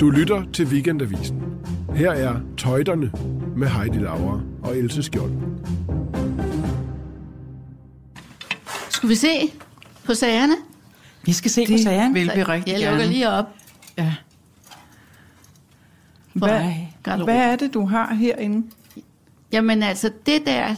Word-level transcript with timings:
Du 0.00 0.10
lytter 0.10 0.42
til 0.52 0.66
Weekendavisen. 0.66 1.42
Her 1.94 2.10
er 2.10 2.40
Tøjterne 2.58 3.12
med 3.56 3.68
Heidi 3.68 3.98
Laura 3.98 4.40
og 4.62 4.76
Else 4.78 5.02
Skjold. 5.02 5.32
Skal 8.90 9.08
vi 9.08 9.14
se 9.14 9.52
på 10.04 10.14
sagerne? 10.14 10.54
Vi 11.24 11.32
skal 11.32 11.50
se 11.50 11.66
på 11.70 11.78
sagerne. 11.82 12.14
vil 12.14 12.30
vi 12.36 12.42
rigtig 12.42 12.72
Jeg 12.72 12.80
gerne. 12.80 12.96
lukker 12.96 13.12
lige 13.12 13.30
op. 13.30 13.44
Ja. 13.98 14.14
Hvad, 16.32 16.60
garderoben. 17.02 17.34
hvad 17.34 17.44
er 17.52 17.56
det, 17.56 17.74
du 17.74 17.86
har 17.86 18.14
herinde? 18.14 18.66
Jamen 19.52 19.82
altså, 19.82 20.10
det 20.26 20.46
der, 20.46 20.74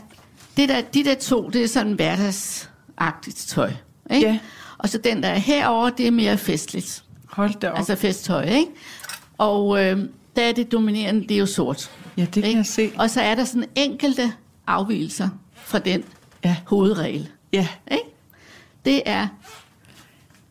det 0.56 0.68
der, 0.68 0.80
de 0.94 1.04
der 1.04 1.14
to, 1.14 1.48
det 1.48 1.62
er 1.62 1.68
sådan 1.68 1.92
hverdagsagtigt 1.92 3.36
tøj. 3.36 3.72
Ikke? 4.10 4.26
Ja. 4.26 4.38
Og 4.78 4.88
så 4.88 4.98
den 4.98 5.22
der 5.22 5.28
er 5.28 5.38
herover, 5.38 5.90
det 5.90 6.06
er 6.06 6.10
mere 6.10 6.38
festligt. 6.38 7.04
Hold 7.30 7.54
da 7.60 7.70
op. 7.70 7.78
Altså 7.78 7.96
festtøj, 7.96 8.42
ikke? 8.44 8.70
Og 9.38 9.84
øh, 9.84 9.98
der 10.36 10.42
er 10.42 10.52
det 10.52 10.72
dominerende, 10.72 11.20
det 11.22 11.30
er 11.30 11.38
jo 11.38 11.46
sort. 11.46 11.90
ja, 12.16 12.22
det 12.22 12.32
kan 12.32 12.44
ikke? 12.44 12.56
jeg 12.56 12.66
se. 12.66 12.90
Og 12.98 13.10
så 13.10 13.20
er 13.20 13.34
der 13.34 13.44
sådan 13.44 13.68
enkelte 13.74 14.32
afvielser 14.66 15.28
fra 15.54 15.78
den 15.78 16.04
Ja. 16.44 16.56
hovedregel. 16.66 17.28
Ja, 17.52 17.68
Ikke? 17.90 18.02
Det 18.84 19.02
er 19.06 19.28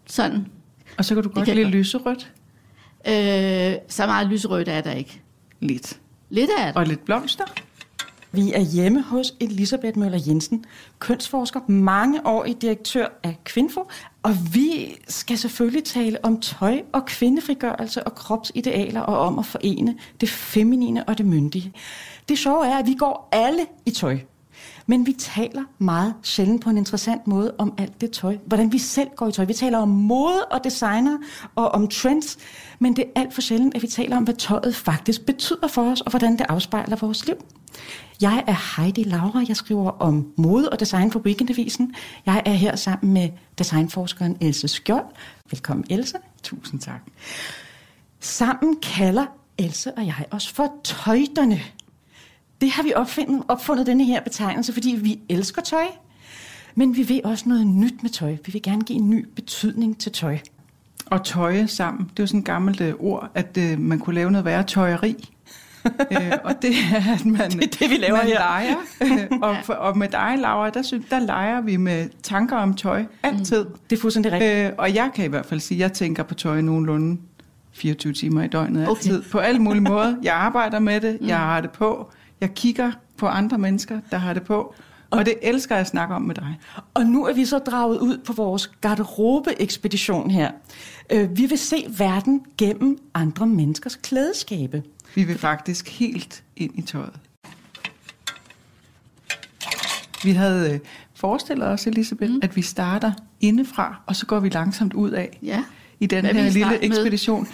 sådan, 0.07 0.47
og 0.97 1.05
så 1.05 1.13
kan 1.15 1.23
du 1.23 1.29
godt 1.29 1.47
lide 1.47 1.63
godt. 1.63 1.73
lyserødt. 1.75 2.31
øh, 3.07 3.75
så 3.89 4.05
meget 4.05 4.27
lyserødt 4.27 4.67
er 4.67 4.81
der 4.81 4.91
ikke. 4.91 5.21
Lidt. 5.59 5.99
Lidt 6.29 6.49
er 6.59 6.71
der. 6.71 6.79
Og 6.79 6.85
lidt 6.85 7.05
blomster. 7.05 7.43
Vi 8.37 8.53
er 8.53 8.59
hjemme 8.59 9.01
hos 9.01 9.33
Elisabeth 9.39 9.97
Møller 9.97 10.19
Jensen, 10.27 10.65
kønsforsker, 10.99 11.59
mangeårig 11.67 12.61
direktør 12.61 13.07
af 13.23 13.39
Kvinfo, 13.43 13.87
og 14.23 14.35
vi 14.53 14.95
skal 15.07 15.37
selvfølgelig 15.37 15.83
tale 15.83 16.25
om 16.25 16.41
tøj 16.41 16.81
og 16.93 17.05
kvindefrigørelse 17.05 18.03
og 18.03 18.15
kropsidealer 18.15 19.01
og 19.01 19.17
om 19.19 19.39
at 19.39 19.45
forene 19.45 19.95
det 20.21 20.29
feminine 20.29 21.09
og 21.09 21.17
det 21.17 21.25
myndige. 21.25 21.73
Det 22.29 22.37
sjove 22.37 22.67
er, 22.67 22.77
at 22.77 22.87
vi 22.87 22.93
går 22.93 23.29
alle 23.31 23.65
i 23.85 23.91
tøj. 23.91 24.19
Men 24.85 25.05
vi 25.05 25.13
taler 25.13 25.63
meget 25.77 26.13
sjældent 26.23 26.63
på 26.63 26.69
en 26.69 26.77
interessant 26.77 27.27
måde 27.27 27.53
om 27.57 27.73
alt 27.77 28.01
det 28.01 28.11
tøj. 28.11 28.37
Hvordan 28.45 28.71
vi 28.71 28.77
selv 28.77 29.09
går 29.15 29.27
i 29.27 29.31
tøj. 29.31 29.45
Vi 29.45 29.53
taler 29.53 29.77
om 29.77 29.89
mode 29.89 30.45
og 30.45 30.63
designer 30.63 31.17
og 31.55 31.69
om 31.69 31.87
trends. 31.87 32.37
Men 32.79 32.95
det 32.95 33.03
er 33.03 33.21
alt 33.21 33.33
for 33.33 33.41
sjældent, 33.41 33.75
at 33.75 33.81
vi 33.81 33.87
taler 33.87 34.17
om, 34.17 34.23
hvad 34.23 34.35
tøjet 34.35 34.75
faktisk 34.75 35.25
betyder 35.25 35.67
for 35.67 35.91
os, 35.91 36.01
og 36.01 36.09
hvordan 36.09 36.31
det 36.31 36.45
afspejler 36.49 36.95
vores 36.95 37.27
liv. 37.27 37.35
Jeg 38.21 38.43
er 38.47 38.81
Heidi 38.81 39.03
Laura. 39.03 39.43
Jeg 39.47 39.57
skriver 39.57 39.89
om 39.89 40.33
mode 40.37 40.69
og 40.69 40.79
design 40.79 41.11
for 41.11 41.19
Weekendavisen. 41.19 41.95
Jeg 42.25 42.41
er 42.45 42.51
her 42.51 42.75
sammen 42.75 43.13
med 43.13 43.29
designforskeren 43.57 44.37
Else 44.41 44.67
Skjold. 44.67 45.05
Velkommen, 45.51 45.85
Else. 45.89 46.17
Tusind 46.43 46.79
tak. 46.79 47.01
Sammen 48.19 48.77
kalder 48.81 49.25
Else 49.57 49.93
og 49.93 50.05
jeg 50.05 50.25
os 50.31 50.51
for 50.51 50.73
tøjterne. 50.83 51.59
Det 52.61 52.71
har 52.71 52.83
vi 52.83 52.93
opfundet, 52.95 53.43
opfundet 53.47 53.87
denne 53.87 54.05
her 54.05 54.21
betegnelse, 54.21 54.73
fordi 54.73 54.89
vi 55.01 55.19
elsker 55.29 55.61
tøj. 55.61 55.85
Men 56.75 56.95
vi 56.95 57.03
vil 57.03 57.21
også 57.23 57.49
noget 57.49 57.67
nyt 57.67 58.03
med 58.03 58.09
tøj. 58.09 58.37
Vi 58.45 58.51
vil 58.51 58.61
gerne 58.61 58.81
give 58.81 58.99
en 58.99 59.09
ny 59.09 59.27
betydning 59.35 59.99
til 59.99 60.11
tøj. 60.11 60.37
Og 61.05 61.23
tøje 61.23 61.67
sammen. 61.67 62.03
Det 62.03 62.19
er 62.19 62.23
jo 62.23 62.27
sådan 62.27 62.39
et 62.39 62.45
gammelt 62.45 62.81
øh, 62.81 62.93
ord, 62.99 63.31
at 63.35 63.57
øh, 63.57 63.79
man 63.79 63.99
kunne 63.99 64.15
lave 64.15 64.31
noget 64.31 64.45
værre 64.45 64.63
tøjeri 64.63 65.29
øh, 66.11 66.31
og 66.43 66.61
det 66.61 66.71
er, 66.93 67.13
at 67.13 67.25
man, 67.25 67.51
Det 67.51 67.63
er 67.63 67.67
det, 67.79 67.89
vi 67.89 67.95
laver 67.95 68.17
man 68.17 68.25
her. 68.25 68.33
leger. 68.39 68.75
Øh, 69.01 69.39
og, 69.49 69.55
for, 69.63 69.73
og 69.73 69.97
med 69.97 70.07
dig, 70.09 70.35
Laura, 70.39 70.69
der, 70.69 70.81
synes, 70.81 71.05
der 71.09 71.19
leger 71.19 71.61
vi 71.61 71.77
med 71.77 72.09
tanker 72.23 72.55
om 72.57 72.73
tøj. 72.73 73.05
Altid. 73.23 73.65
Det 73.89 73.95
er 73.97 74.01
fuldstændig 74.01 74.31
rigtigt. 74.31 74.53
Øh, 74.67 74.71
og 74.77 74.95
jeg 74.95 75.09
kan 75.15 75.25
i 75.25 75.27
hvert 75.27 75.45
fald 75.45 75.59
sige, 75.59 75.77
at 75.77 75.81
jeg 75.81 75.93
tænker 75.93 76.23
på 76.23 76.33
tøj 76.33 76.61
nogenlunde 76.61 77.17
24 77.73 78.13
timer 78.13 78.43
i 78.43 78.47
døgnet 78.47 78.81
Okay. 78.89 78.99
altid. 78.99 79.23
På 79.31 79.37
alle 79.39 79.59
mulige 79.59 79.83
måder. 79.83 80.15
Jeg 80.23 80.33
arbejder 80.33 80.79
med 80.79 81.01
det, 81.01 81.17
jeg 81.21 81.37
har 81.37 81.61
det 81.61 81.71
på. 81.71 82.11
Jeg 82.41 82.53
kigger 82.53 82.91
på 83.17 83.27
andre 83.27 83.57
mennesker, 83.57 83.99
der 84.11 84.17
har 84.17 84.33
det 84.33 84.43
på. 84.43 84.75
Og 85.09 85.25
det 85.25 85.33
elsker 85.41 85.75
jeg 85.75 85.81
at 85.81 85.87
snakke 85.87 86.15
om 86.15 86.21
med 86.21 86.35
dig. 86.35 86.59
Og 86.93 87.05
nu 87.05 87.25
er 87.25 87.33
vi 87.33 87.45
så 87.45 87.59
draget 87.59 87.99
ud 87.99 88.17
på 88.17 88.33
vores 88.33 88.67
garderobe-ekspedition 88.67 90.31
her. 90.31 90.51
Øh, 91.11 91.37
Vi 91.37 91.45
vil 91.45 91.57
se 91.57 91.85
verden 91.97 92.41
gennem 92.57 92.97
andre 93.13 93.47
menneskers 93.47 93.95
klædeskabe. 93.95 94.83
Vi 95.15 95.23
vil 95.23 95.37
faktisk 95.37 95.89
helt 95.99 96.43
ind 96.57 96.71
i 96.79 96.81
tøjet. 96.81 97.13
Vi 100.23 100.31
havde 100.31 100.73
øh, 100.73 100.79
forestillet 101.15 101.67
os, 101.67 101.87
Elisabeth, 101.87 102.31
mm. 102.31 102.39
at 102.43 102.55
vi 102.55 102.61
starter 102.61 103.11
indefra, 103.41 104.01
og 104.05 104.15
så 104.15 104.25
går 104.25 104.39
vi 104.39 104.49
langsomt 104.49 104.93
ud 104.93 105.11
af 105.11 105.39
Ja. 105.43 105.63
i 105.99 106.05
den 106.05 106.25
Hvad 106.25 106.33
her 106.33 106.41
lille 106.43 106.59
starte 106.59 106.79
med? 106.79 106.89
ekspedition. 106.89 107.47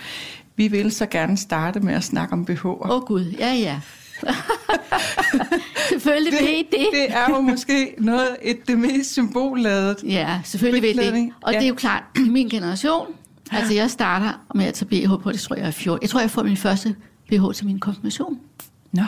Vi 0.55 0.67
vil 0.67 0.91
så 0.91 1.05
gerne 1.05 1.37
starte 1.37 1.79
med 1.79 1.93
at 1.93 2.03
snakke 2.03 2.33
om 2.33 2.47
BH'er. 2.49 2.65
Åh 2.65 2.89
oh, 2.89 3.01
Gud, 3.01 3.25
ja 3.39 3.53
ja. 3.53 3.79
selvfølgelig 5.89 6.33
vil 6.39 6.49
I 6.49 6.63
det. 6.71 6.87
det 6.93 7.11
er 7.11 7.29
jo 7.29 7.41
måske 7.41 7.95
noget 7.97 8.37
et, 8.41 8.67
det 8.67 8.79
mest 8.79 9.11
symbolladet. 9.11 9.97
Ja, 10.03 10.41
selvfølgelig 10.43 10.89
I 10.89 10.93
det. 10.93 11.29
Og 11.41 11.53
ja. 11.53 11.57
det 11.57 11.65
er 11.65 11.69
jo 11.69 11.75
klart, 11.75 12.03
i 12.15 12.29
min 12.37 12.49
generation, 12.49 13.07
altså 13.51 13.73
jeg 13.73 13.91
starter 13.91 14.45
med 14.55 14.65
at 14.65 14.73
tage 14.73 15.07
BH 15.07 15.23
på, 15.23 15.31
det 15.31 15.39
tror 15.39 15.55
jeg 15.55 15.67
er 15.67 15.71
14. 15.71 16.01
Jeg 16.01 16.09
tror, 16.09 16.19
jeg 16.19 16.31
får 16.31 16.43
min 16.43 16.57
første 16.57 16.95
BH 17.29 17.53
til 17.55 17.65
min 17.65 17.79
konfirmation. 17.79 18.39
Nå. 18.91 19.03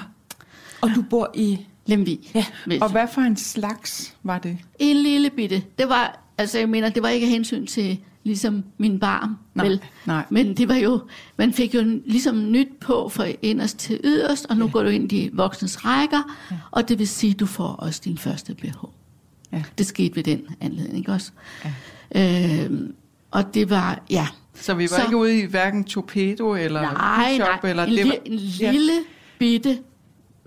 Og 0.81 0.89
du 0.95 1.01
bor 1.01 1.31
i... 1.33 1.59
Lemvig. 1.87 2.19
Ja, 2.35 2.45
Vest. 2.65 2.81
Og 2.81 2.91
hvad 2.91 3.07
for 3.13 3.21
en 3.21 3.37
slags 3.37 4.15
var 4.23 4.39
det? 4.39 4.57
En 4.79 4.95
lille 4.95 5.29
bitte. 5.29 5.63
Det 5.77 5.89
var, 5.89 6.19
altså 6.37 6.59
jeg 6.59 6.69
mener, 6.69 6.89
det 6.89 7.03
var 7.03 7.09
ikke 7.09 7.27
hensyn 7.27 7.67
til 7.67 7.99
ligesom 8.25 8.63
min 8.77 8.99
barm, 8.99 9.37
Nej, 9.55 9.67
vel? 9.67 9.81
nej. 10.05 10.23
Men 10.29 10.57
det 10.57 10.67
var 10.69 10.75
jo, 10.75 10.99
man 11.37 11.53
fik 11.53 11.75
jo 11.75 11.81
ligesom 12.05 12.51
nyt 12.51 12.67
på 12.81 13.09
fra 13.09 13.25
inderst 13.41 13.77
til 13.77 13.99
yderst, 14.03 14.45
og 14.49 14.57
nu 14.57 14.65
ja. 14.65 14.71
går 14.71 14.83
du 14.83 14.89
ind 14.89 15.11
i 15.11 15.29
voksnes 15.33 15.85
rækker, 15.85 16.37
ja. 16.51 16.55
og 16.71 16.89
det 16.89 16.99
vil 16.99 17.07
sige, 17.07 17.31
at 17.33 17.39
du 17.39 17.45
får 17.45 17.67
også 17.67 18.01
din 18.05 18.17
første 18.17 18.55
BH. 18.55 18.75
Ja. 19.51 19.63
Det 19.77 19.85
skete 19.85 20.15
ved 20.15 20.23
den 20.23 20.41
anledning, 20.61 20.97
ikke 20.97 21.11
også? 21.11 21.31
Ja. 22.15 22.65
Øhm, 22.65 22.93
og 23.31 23.53
det 23.53 23.69
var, 23.69 24.01
ja. 24.09 24.27
Så 24.53 24.73
vi 24.73 24.83
var 24.83 24.87
Så- 24.87 25.03
ikke 25.03 25.17
ude 25.17 25.39
i 25.39 25.45
hverken 25.45 25.83
torpedo 25.83 26.53
eller 26.55 26.81
Nej, 26.81 27.35
shop, 27.35 27.63
nej, 27.63 27.69
eller 27.69 27.83
en, 27.83 27.91
det 27.97 28.05
var, 28.05 28.15
en 28.25 28.35
lille 28.71 28.91
bitte 29.39 29.77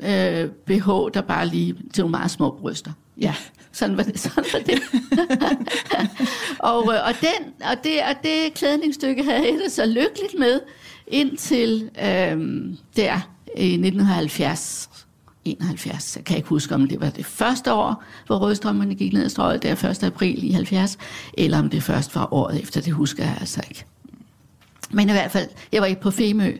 øh, 0.02 0.48
BH, 0.66 0.88
der 1.14 1.20
bare 1.28 1.46
lige 1.46 1.74
til 1.92 2.02
nogle 2.02 2.10
meget 2.10 2.30
små 2.30 2.50
bryster. 2.60 2.92
Ja, 3.20 3.34
sådan 3.78 3.96
var 3.96 4.02
det. 4.02 4.20
Sådan 4.24 4.44
var 4.52 4.58
det. 4.58 4.82
og, 6.72 6.94
øh, 6.94 7.00
og, 7.06 7.14
den, 7.20 7.52
og, 7.70 7.84
det, 7.84 7.92
og 8.10 8.22
det 8.22 8.54
klædningsstykke 8.54 9.24
havde 9.24 9.42
jeg 9.42 9.60
det 9.64 9.72
så 9.72 9.86
lykkeligt 9.86 10.38
med 10.38 10.60
indtil 11.06 11.90
øh, 11.98 12.38
der 12.96 13.30
i 13.56 13.72
1970. 13.72 14.90
71, 15.44 16.16
jeg 16.16 16.24
kan 16.24 16.36
ikke 16.36 16.48
huske, 16.48 16.74
om 16.74 16.88
det 16.88 17.00
var 17.00 17.10
det 17.10 17.26
første 17.26 17.72
år, 17.72 18.02
hvor 18.26 18.38
rødstrømmerne 18.38 18.94
gik 18.94 19.12
ned 19.12 19.24
ad 19.24 19.28
strøget, 19.28 19.62
der 19.62 19.84
1. 19.90 20.04
april 20.04 20.44
i 20.44 20.52
70, 20.52 20.98
eller 21.38 21.58
om 21.58 21.70
det 21.70 21.82
først 21.82 22.14
var 22.14 22.34
året 22.34 22.62
efter, 22.62 22.80
det 22.80 22.92
husker 22.92 23.24
jeg 23.24 23.36
altså 23.40 23.62
ikke. 23.68 23.84
Men 24.90 25.08
i 25.08 25.12
hvert 25.12 25.30
fald, 25.30 25.48
jeg 25.72 25.80
var 25.80 25.86
ikke 25.86 26.00
på 26.00 26.10
Femø 26.10 26.56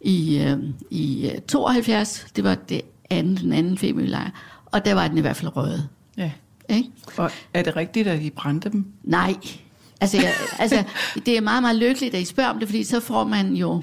i, 0.00 0.42
øh, 0.42 0.58
i 0.90 1.30
øh, 1.30 1.40
72. 1.40 2.26
Det 2.36 2.44
var 2.44 2.54
det 2.54 2.82
anden, 3.10 3.36
den 3.36 3.52
anden 3.52 3.78
Femø-lejr. 3.78 4.30
Og 4.66 4.84
der 4.84 4.94
var 4.94 5.08
den 5.08 5.18
i 5.18 5.20
hvert 5.20 5.36
fald 5.36 5.56
røget. 5.56 5.88
ja. 6.16 6.30
Ikke? 6.68 6.90
Og 7.16 7.30
er 7.54 7.62
det 7.62 7.76
rigtigt, 7.76 8.08
at 8.08 8.22
I 8.22 8.30
brændte 8.30 8.68
dem? 8.68 8.86
Nej. 9.04 9.34
Altså, 10.00 10.16
jeg, 10.16 10.32
altså, 10.58 10.84
det 11.26 11.36
er 11.36 11.40
meget, 11.40 11.62
meget 11.62 11.76
lykkeligt, 11.76 12.14
at 12.14 12.20
I 12.20 12.24
spørger 12.24 12.50
om 12.50 12.58
det, 12.58 12.68
fordi 12.68 12.84
så 12.84 13.00
får 13.00 13.24
man 13.24 13.52
jo 13.54 13.82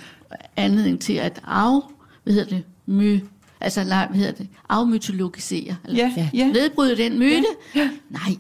anledning 0.56 1.02
til 1.02 1.14
at 1.14 1.42
af, 1.48 1.80
hvad 2.24 2.34
hedder 2.34 2.50
det, 2.56 2.64
my, 2.86 3.24
altså, 3.62 3.84
nej, 3.84 4.08
hvad 4.08 4.18
hedder 4.18 4.32
det, 4.32 4.48
afmytologisere. 4.70 5.76
Eller 5.86 6.12
Ja, 6.18 6.30
ja. 6.34 6.48
nedbryde 6.48 6.98
den 6.98 7.20
myte. 7.20 7.46
Ja. 7.76 7.90
Nej. 8.10 8.36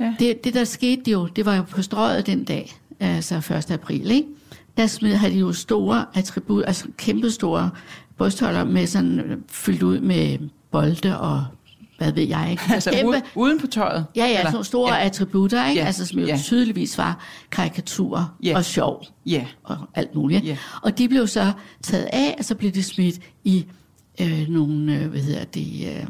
Ja. 0.00 0.14
Det, 0.18 0.44
det, 0.44 0.54
der 0.54 0.64
skete 0.64 1.10
jo, 1.10 1.26
det 1.26 1.46
var 1.46 1.56
jo 1.56 1.62
på 1.62 1.82
strøget 1.82 2.26
den 2.26 2.44
dag, 2.44 2.72
altså 3.00 3.34
1. 3.36 3.70
april, 3.70 4.10
ikke? 4.10 4.28
Der 4.76 4.86
smed, 4.86 5.14
havde 5.14 5.32
de 5.32 5.38
jo 5.38 5.52
store 5.52 6.04
attribut, 6.14 6.64
altså 6.66 6.86
kæmpe 6.96 7.30
store 7.30 7.70
brystholder 8.18 8.64
med 8.64 8.86
sådan 8.86 9.42
fyldt 9.48 9.82
ud 9.82 10.00
med 10.00 10.38
bolde 10.70 11.20
og 11.20 11.44
hvad 11.98 12.12
ved 12.12 12.22
jeg 12.22 12.48
ikke. 12.50 12.62
Altså 12.74 12.90
Kæmpe, 12.90 13.08
uden, 13.08 13.22
uden 13.34 13.60
på 13.60 13.66
tøjet? 13.66 14.06
Ja, 14.16 14.20
ja, 14.20 14.28
Eller? 14.28 14.40
sådan 14.40 14.52
nogle 14.52 14.64
store 14.64 14.94
ja. 14.94 15.04
attributter, 15.04 15.66
ikke? 15.68 15.80
Ja, 15.80 15.86
Altså, 15.86 16.06
som 16.06 16.18
jo 16.18 16.26
ja. 16.26 16.36
tydeligvis 16.36 16.98
var 16.98 17.24
karikaturer 17.50 18.36
Ja. 18.42 18.56
og 18.56 18.64
sjov 18.64 19.04
Ja. 19.26 19.46
og 19.64 19.76
alt 19.94 20.14
muligt. 20.14 20.44
Ja. 20.44 20.56
Og 20.82 20.98
de 20.98 21.08
blev 21.08 21.26
så 21.26 21.52
taget 21.82 22.08
af, 22.12 22.34
og 22.38 22.44
så 22.44 22.54
blev 22.54 22.70
de 22.70 22.82
smidt 22.82 23.20
i 23.44 23.66
øh, 24.20 24.46
nogle, 24.48 24.94
øh, 24.96 25.10
hvad 25.10 25.20
hedder 25.20 25.44
det, 25.44 25.88
øh, 25.96 26.06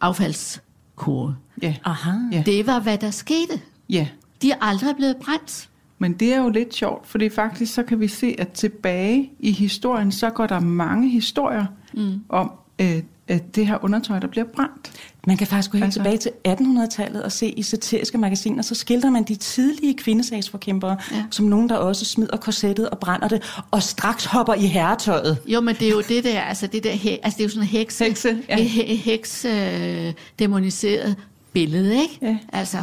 affaldskode. 0.00 1.34
Ja. 1.62 1.74
Aha. 1.84 2.10
Ja. 2.32 2.42
Det 2.46 2.66
var, 2.66 2.80
hvad 2.80 2.98
der 2.98 3.10
skete. 3.10 3.60
ja. 3.88 4.08
De 4.42 4.50
er 4.50 4.56
aldrig 4.60 4.96
blevet 4.96 5.16
brændt. 5.16 5.68
Men 5.98 6.12
det 6.12 6.34
er 6.34 6.42
jo 6.42 6.48
lidt 6.48 6.74
sjovt, 6.74 7.06
fordi 7.06 7.28
faktisk 7.28 7.74
så 7.74 7.82
kan 7.82 8.00
vi 8.00 8.08
se, 8.08 8.34
at 8.38 8.48
tilbage 8.52 9.30
i 9.40 9.52
historien, 9.52 10.12
så 10.12 10.30
går 10.30 10.46
der 10.46 10.60
mange 10.60 11.08
historier 11.08 11.66
mm. 11.94 12.20
om 12.28 12.52
øh, 12.80 13.02
det 13.38 13.66
her 13.66 13.84
undertøj, 13.84 14.18
der 14.18 14.26
bliver 14.28 14.44
brændt. 14.54 14.92
Man 15.26 15.36
kan 15.36 15.46
faktisk 15.46 15.70
gå 15.70 15.76
helt 15.76 15.84
Altså- 15.84 15.98
tilbage 16.00 16.18
til 16.18 16.30
1800-tallet 16.48 17.22
og 17.22 17.32
se 17.32 17.46
i 17.50 17.62
satiriske 17.62 18.18
magasiner, 18.18 18.62
så 18.62 18.74
skildrer 18.74 19.10
man 19.10 19.22
de 19.24 19.34
tidlige 19.34 19.94
kvindesagsforkæmpere 19.96 20.96
Ja. 21.12 21.24
som 21.30 21.46
nogen, 21.46 21.68
der 21.68 21.76
også 21.76 22.04
smider 22.04 22.36
korsettet 22.36 22.90
og 22.90 22.98
brænder 22.98 23.28
det, 23.28 23.42
og 23.70 23.82
straks 23.82 24.24
hopper 24.24 24.54
i 24.54 24.66
herretøjet. 24.66 25.38
Jo, 25.46 25.60
men 25.60 25.74
det 25.74 25.86
er 25.86 25.90
jo 25.90 26.02
det 26.08 26.24
der, 26.24 26.40
altså 26.40 26.66
det 26.66 26.84
der, 26.84 26.92
he, 26.92 27.18
altså 27.24 27.36
det 27.36 27.40
er 27.40 27.44
jo 27.44 27.50
sådan 27.50 27.62
en 27.62 27.68
hekse, 27.68 28.04
Hekse, 28.04 28.38
ja. 28.48 28.58
et 28.60 28.64
he, 28.70 28.96
heks 28.96 29.44
øh, 29.44 30.12
demoniseret 30.38 31.16
billede, 31.52 31.92
ikke? 32.02 32.18
Ja. 32.22 32.36
Altså, 32.52 32.82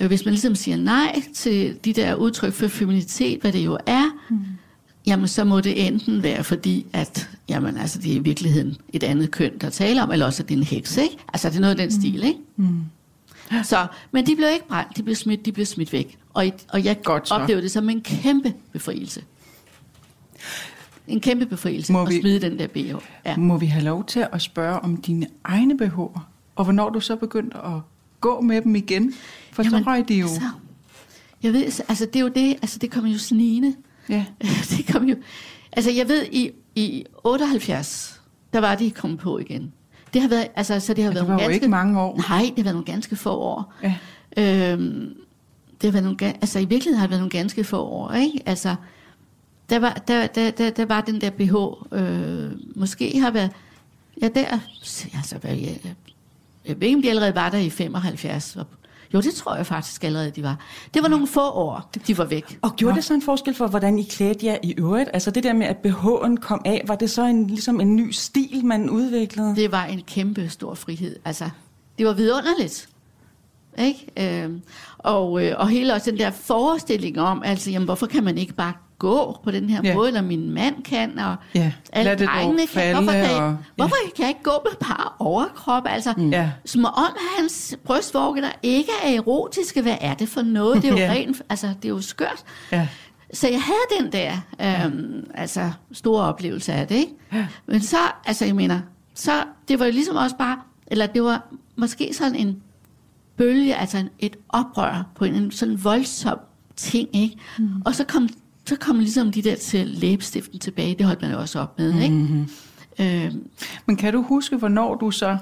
øh, 0.00 0.06
hvis 0.06 0.24
man 0.24 0.34
ligesom 0.34 0.54
siger 0.54 0.76
nej 0.76 1.22
til 1.34 1.76
de 1.84 1.92
der 1.92 2.14
udtryk 2.14 2.52
for 2.52 2.68
feminitet, 2.68 3.40
hvad 3.40 3.52
det 3.52 3.64
jo 3.64 3.78
er, 3.86 4.04
mm. 4.30 4.36
Jamen 5.06 5.28
så 5.28 5.44
må 5.44 5.60
det 5.60 5.86
enten 5.86 6.22
være 6.22 6.44
fordi, 6.44 6.86
at 6.92 7.30
jamen, 7.48 7.76
altså, 7.76 7.98
det 7.98 8.12
er 8.12 8.16
i 8.16 8.18
virkeligheden 8.18 8.76
et 8.92 9.02
andet 9.02 9.30
køn, 9.30 9.58
der 9.60 9.70
taler 9.70 10.02
om, 10.02 10.10
eller 10.12 10.26
også 10.26 10.42
at 10.42 10.48
det 10.48 10.54
er 10.54 10.58
en 10.58 10.64
heks, 10.64 10.96
ikke? 10.96 11.16
Altså 11.32 11.48
det 11.50 11.56
er 11.56 11.60
noget 11.60 11.70
af 11.80 11.88
den 11.88 11.90
stil, 12.00 12.24
ikke? 12.24 12.38
Mm. 12.56 12.80
Så, 13.62 13.86
men 14.12 14.26
de 14.26 14.36
blev 14.36 14.48
ikke 14.52 14.68
brændt, 14.68 14.96
de 14.96 15.02
blev 15.02 15.16
smidt, 15.16 15.46
de 15.46 15.52
blev 15.52 15.66
smidt 15.66 15.92
væk. 15.92 16.18
Og, 16.34 16.46
og 16.68 16.84
jeg 16.84 17.02
Godt 17.02 17.28
så. 17.28 17.34
oplevede 17.34 17.62
det 17.62 17.70
som 17.70 17.88
en 17.88 18.00
kæmpe 18.00 18.52
befrielse. 18.72 19.22
En 21.08 21.20
kæmpe 21.20 21.46
befrielse 21.46 21.92
Må 21.92 22.02
at 22.02 22.08
vi- 22.08 22.20
smide 22.20 22.40
den 22.40 22.58
der 22.58 22.66
BH. 22.66 22.94
Ja. 23.26 23.36
Må 23.36 23.56
vi 23.58 23.66
have 23.66 23.84
lov 23.84 24.04
til 24.04 24.26
at 24.32 24.42
spørge 24.42 24.80
om 24.80 24.96
dine 24.96 25.26
egne 25.44 25.74
BH'er? 25.82 26.20
Og 26.56 26.64
hvornår 26.64 26.90
du 26.90 27.00
så 27.00 27.16
begyndte 27.16 27.56
at 27.58 27.80
gå 28.20 28.40
med 28.40 28.62
dem 28.62 28.74
igen? 28.76 29.14
For 29.52 29.62
Jamen, 29.62 29.84
så 29.84 29.90
røg 29.90 30.08
de 30.08 30.14
jo... 30.14 30.24
Altså, 30.26 30.42
jeg 31.42 31.52
ved, 31.52 31.64
altså 31.64 32.06
det 32.06 32.16
er 32.16 32.20
jo 32.20 32.28
det, 32.28 32.50
altså 32.62 32.78
det 32.78 32.90
kom 32.90 33.06
jo 33.06 33.18
snigende. 33.18 33.74
Ja. 34.08 34.24
det 34.70 34.86
kom 34.92 35.08
jo, 35.08 35.16
altså 35.72 35.90
jeg 35.90 36.08
ved, 36.08 36.26
i, 36.32 36.50
i 36.74 37.04
78, 37.24 38.20
der 38.52 38.58
var 38.60 38.74
de 38.74 38.90
kommet 38.90 39.18
på 39.18 39.38
igen. 39.38 39.72
Det 40.14 40.22
har 40.22 40.28
været, 40.28 40.46
altså, 40.56 40.80
så 40.80 40.94
det 40.94 41.04
har 41.04 41.10
Ja, 41.10 41.14
været 41.14 41.20
det 41.20 41.28
var 41.28 41.32
nogle 41.34 41.42
jo 41.42 41.48
ganske, 41.48 41.54
ikke 41.54 41.68
mange 41.68 42.00
år. 42.00 42.16
Nej, 42.28 42.40
det 42.40 42.56
har 42.56 42.62
været 42.64 42.74
nogle 42.74 42.84
ganske 42.86 43.16
få 43.16 43.30
år. 43.30 43.72
Ja. 43.82 43.94
Øhm, 44.72 45.14
det 45.80 45.88
har 45.88 45.92
været 45.92 46.04
nogle, 46.04 46.26
altså 46.26 46.58
i 46.58 46.64
virkeligheden 46.64 46.98
har 46.98 47.06
det 47.06 47.10
været 47.10 47.20
nogle 47.20 47.30
ganske 47.30 47.64
få 47.64 47.82
år, 47.82 48.12
ikke? 48.12 48.40
Altså, 48.46 48.74
der 49.70 49.78
var, 49.78 50.02
der, 50.08 50.26
der, 50.26 50.50
der, 50.50 50.70
der 50.70 50.84
var 50.86 51.00
den 51.00 51.20
der 51.20 51.30
BH, 51.30 51.54
øh, 51.98 52.50
måske 52.76 53.20
har 53.20 53.30
været, 53.30 53.50
ja 54.22 54.28
der, 54.28 54.58
altså, 54.80 55.08
jeg, 55.44 55.50
jeg, 55.84 55.94
jeg 56.68 56.80
ved 56.80 56.86
ikke, 56.88 56.96
om 56.96 57.02
de 57.02 57.10
allerede 57.10 57.34
var 57.34 57.50
der 57.50 57.58
i 57.58 57.70
75. 57.70 58.56
Og- 58.56 58.66
Jo, 59.14 59.20
det 59.20 59.34
tror 59.34 59.56
jeg 59.56 59.66
faktisk 59.66 60.04
allerede, 60.04 60.30
de 60.30 60.42
var. 60.42 60.56
Det 60.94 61.02
var 61.02 61.08
nogle 61.08 61.26
få 61.26 61.50
år, 61.50 61.90
de 62.06 62.18
var 62.18 62.24
væk. 62.24 62.58
Og 62.62 62.76
gjorde 62.76 62.96
det 62.96 63.04
så 63.04 63.14
en 63.14 63.22
forskel 63.22 63.54
for, 63.54 63.66
hvordan 63.66 63.98
I 63.98 64.02
klædte 64.02 64.46
jer 64.46 64.56
i 64.62 64.74
øvrigt? 64.78 65.10
Altså 65.12 65.30
det 65.30 65.42
der 65.42 65.52
med, 65.52 65.66
at 65.66 65.76
BH'en 65.86 66.36
kom 66.36 66.62
af, 66.64 66.84
var 66.86 66.94
det 66.94 67.10
så 67.10 67.22
en, 67.22 67.46
ligesom 67.46 67.80
en 67.80 67.96
ny 67.96 68.10
stil, 68.10 68.64
man 68.64 68.90
udviklede? 68.90 69.56
Det 69.56 69.72
var 69.72 69.84
en 69.84 70.02
kæmpe 70.02 70.48
stor 70.48 70.74
frihed. 70.74 71.16
Altså, 71.24 71.50
det 71.98 72.06
var 72.06 72.12
vidunderligt. 72.12 72.88
Ikke? 73.78 74.42
Øhm, 74.44 74.62
og, 74.98 75.44
øh, 75.44 75.54
og 75.58 75.68
hele 75.68 75.94
også 75.94 76.10
den 76.10 76.18
der 76.18 76.30
forestilling 76.30 77.20
om, 77.20 77.42
altså, 77.44 77.70
jamen, 77.70 77.84
hvorfor 77.84 78.06
kan 78.06 78.24
man 78.24 78.38
ikke 78.38 78.52
bare 78.52 78.72
gå 79.04 79.38
på 79.44 79.50
den 79.50 79.70
her 79.70 79.80
Ja. 79.84 79.94
måde, 79.94 80.08
eller 80.08 80.22
min 80.22 80.50
mand 80.50 80.82
kan, 80.82 81.18
og 81.18 81.36
Ja, 81.54 81.72
alle 81.92 82.14
lad 82.16 82.26
drengene 82.26 82.58
kan. 82.58 82.68
falde, 82.68 82.94
Hvorfor, 82.94 83.12
kan 83.12 83.20
jeg, 83.30 83.42
og- 83.42 83.56
hvorfor 83.76 83.94
kan 84.16 84.22
jeg 84.22 84.28
ikke 84.28 84.42
gå 84.42 84.50
med 84.64 84.76
bare 84.88 85.08
overkrop? 85.18 85.82
Altså, 85.86 86.14
mm. 86.16 86.30
Ja. 86.30 86.50
som 86.64 86.84
om 86.84 87.16
hans 87.38 87.76
brystvorke, 87.84 88.40
der 88.42 88.50
ikke 88.62 88.90
er 89.04 89.16
erotiske, 89.16 89.82
hvad 89.82 89.96
er 90.00 90.14
det 90.14 90.28
for 90.28 90.42
noget? 90.42 90.82
Det 90.82 90.88
er 90.88 90.92
jo 90.92 90.98
Ja. 91.04 91.10
rent, 91.12 91.42
altså, 91.48 91.66
det 91.66 91.84
er 91.84 91.88
jo 91.88 92.00
skørt. 92.00 92.44
Ja. 92.72 92.88
Så 93.32 93.48
jeg 93.48 93.60
havde 93.62 94.02
den 94.02 94.12
der 94.12 94.32
øhm, 94.84 95.24
altså, 95.34 95.70
store 95.92 96.22
oplevelse 96.22 96.72
af 96.72 96.86
det, 96.88 96.94
ikke? 96.94 97.12
Ja. 97.32 97.46
Men 97.66 97.80
så, 97.82 97.96
altså 98.26 98.44
jeg 98.44 98.54
mener, 98.54 98.80
så 99.14 99.32
det 99.68 99.78
var 99.78 99.84
jo 99.84 99.92
ligesom 99.92 100.16
også 100.16 100.36
bare, 100.36 100.58
eller 100.86 101.06
det 101.06 101.22
var 101.22 101.42
måske 101.76 102.10
sådan 102.14 102.34
en 102.34 102.62
bølge, 103.36 103.74
altså 103.76 103.98
en, 103.98 104.08
et 104.18 104.36
oprør 104.48 105.06
på 105.14 105.24
en, 105.24 105.34
en 105.34 105.50
sådan 105.50 105.84
voldsom 105.84 106.38
ting, 106.76 107.08
ikke? 107.12 107.36
Mm. 107.58 107.68
Og 107.84 107.94
så 107.94 108.04
kom, 108.04 108.28
så 108.66 108.76
kom 108.76 108.98
ligesom 108.98 109.32
de 109.32 109.42
der 109.42 109.54
til 109.56 109.86
læbestiften 109.86 110.58
tilbage, 110.58 110.94
det 110.94 111.06
holdt 111.06 111.22
man 111.22 111.30
jo 111.30 111.38
også 111.40 111.58
op 111.60 111.78
med, 111.78 111.94
ikke? 112.02 112.14
Mm-hmm. 112.14 112.48
Øhm, 112.98 113.48
Men 113.86 113.96
kan 113.96 114.12
du 114.12 114.22
huske, 114.22 114.56
hvornår 114.56 114.94
du 114.94 115.10
så, 115.10 115.36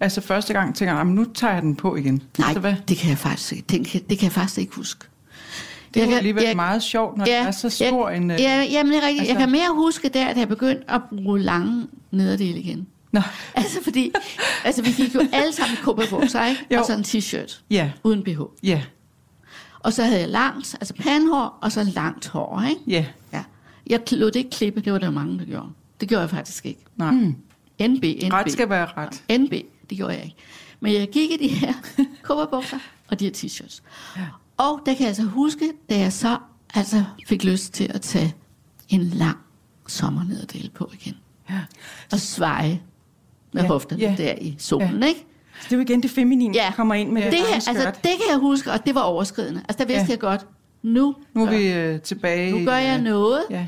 altså 0.00 0.20
første 0.20 0.52
gang 0.52 0.74
tænker, 0.74 0.94
"Jamen, 0.94 1.14
nu 1.14 1.24
tager 1.34 1.52
jeg 1.52 1.62
den 1.62 1.76
på 1.76 1.96
igen? 1.96 2.22
nej, 2.38 2.48
altså, 2.48 2.60
hvad? 2.60 2.74
det 2.88 2.96
kan 2.96 3.10
jeg 3.10 3.18
faktisk 3.18 3.52
ikke, 3.52 3.64
det 3.68 3.86
kan, 3.86 4.00
det 4.10 4.18
kan 4.18 4.24
jeg 4.24 4.32
faktisk 4.32 4.58
ikke 4.58 4.74
huske. 4.74 5.04
Det 5.94 6.00
er 6.00 6.04
Jeg 6.04 6.10
jo 6.12 6.16
alligevel 6.16 6.44
jeg- 6.44 6.56
meget 6.56 6.82
sjovt, 6.82 7.16
når 7.18 7.24
ja, 7.28 7.38
det 7.38 7.46
er 7.46 7.50
så 7.50 7.70
stor 7.70 8.08
jeg, 8.08 8.16
en... 8.18 8.30
øh, 8.30 8.40
Ja, 8.40 8.62
jamen 8.70 8.92
det 8.92 9.02
er 9.02 9.06
rigtigt. 9.06 9.20
altså- 9.20 9.32
Jeg 9.32 9.40
kan 9.40 9.50
mere 9.50 9.68
huske 9.74 10.08
der, 10.08 10.32
da 10.34 10.38
jeg 10.40 10.48
begyndte 10.48 10.90
at 10.90 11.00
bruge 11.22 11.40
lange 11.40 11.86
nederdele 12.10 12.58
igen. 12.58 12.86
Nå, 13.12 13.20
Altså 13.54 13.78
fordi, 13.82 14.12
altså 14.64 14.82
vi 14.82 14.90
gik 14.96 15.14
jo 15.14 15.20
alle 15.32 15.52
sammen 15.52 15.74
i 15.74 15.80
kobberbukser, 15.82 16.46
ikke? 16.46 16.66
Jo. 16.74 16.78
Og 16.80 16.86
så 16.86 16.92
en 16.94 17.00
t-shirt 17.04 17.60
ja, 17.70 17.90
uden 18.04 18.22
BH. 18.22 18.40
ja, 18.62 18.82
Og 19.88 19.92
så 19.94 20.04
havde 20.04 20.20
jeg 20.20 20.28
langt, 20.28 20.74
altså 20.80 20.94
pandehår, 20.94 21.58
og 21.60 21.72
så 21.72 21.84
langt 21.84 22.28
hår, 22.28 22.62
ikke? 22.70 22.80
ja, 22.86 23.06
Ja. 23.32 23.44
Jeg 23.86 24.00
lod 24.12 24.30
det 24.30 24.36
ikke 24.36 24.50
klippe, 24.50 24.80
det 24.80 24.92
var 24.92 24.98
der 24.98 25.10
mange, 25.10 25.38
der 25.38 25.44
gjorde. 25.44 25.68
Det 26.00 26.08
gjorde 26.08 26.20
jeg 26.20 26.30
faktisk 26.30 26.66
ikke. 26.66 26.84
nej. 26.96 27.12
NB, 27.12 28.04
NB. 28.04 28.04
Ret 28.32 28.52
skal 28.52 28.68
være 28.70 28.86
ret. 28.96 29.38
NB, 29.40 29.50
det 29.90 29.96
gjorde 29.98 30.12
jeg 30.14 30.24
ikke. 30.24 30.36
Men 30.80 30.92
jeg 30.92 31.08
gik 31.08 31.30
i 31.30 31.36
de 31.36 31.48
her 31.48 31.72
kobberbukser 32.22 32.78
og 33.08 33.20
de 33.20 33.24
her 33.24 33.32
t-shirts. 33.32 33.80
Og 34.56 34.80
der 34.86 34.92
kan 34.94 35.00
jeg 35.00 35.08
altså 35.08 35.22
huske, 35.22 35.72
da 35.90 35.98
jeg 35.98 36.12
så 36.12 36.38
altså 36.74 37.04
fik 37.28 37.44
lyst 37.44 37.72
til 37.72 37.90
at 37.94 38.00
tage 38.00 38.34
en 38.88 39.00
lang 39.02 39.38
sommernederdel 39.86 40.70
på 40.74 40.90
igen. 40.94 41.16
Ja. 41.50 41.60
Og 42.12 42.20
sveje 42.20 42.82
med 43.52 43.62
Ja, 43.62 43.68
hofterne 43.68 44.02
ja. 44.02 44.14
der 44.18 44.34
i 44.40 44.56
solen, 44.58 45.02
ikke? 45.02 45.26
Så 45.60 45.64
det 45.64 45.72
er 45.72 45.76
jo 45.76 45.82
igen 45.82 46.02
det 46.02 46.10
feminine, 46.10 46.54
Ja. 46.54 46.64
der 46.68 46.72
kommer 46.72 46.94
ind 46.94 47.10
med 47.12 47.22
Det, 47.22 47.32
det, 47.32 47.38
her, 47.40 47.54
altså, 47.54 47.72
det 47.86 48.02
kan 48.02 48.24
jeg 48.30 48.38
huske, 48.38 48.72
og 48.72 48.86
det 48.86 48.94
var 48.94 49.00
overskridende. 49.00 49.60
Altså, 49.68 49.84
der 49.84 49.84
vidste 49.84 50.04
Ja. 50.06 50.10
jeg 50.10 50.18
godt, 50.18 50.46
nu, 50.82 51.14
Nu 51.34 51.46
er 51.46 51.50
vi 51.50 51.72
øh, 51.72 52.00
tilbage... 52.00 52.50
nu 52.58 52.64
gør 52.64 52.76
jeg 52.76 53.00
noget, 53.00 53.40
Ja, 53.50 53.66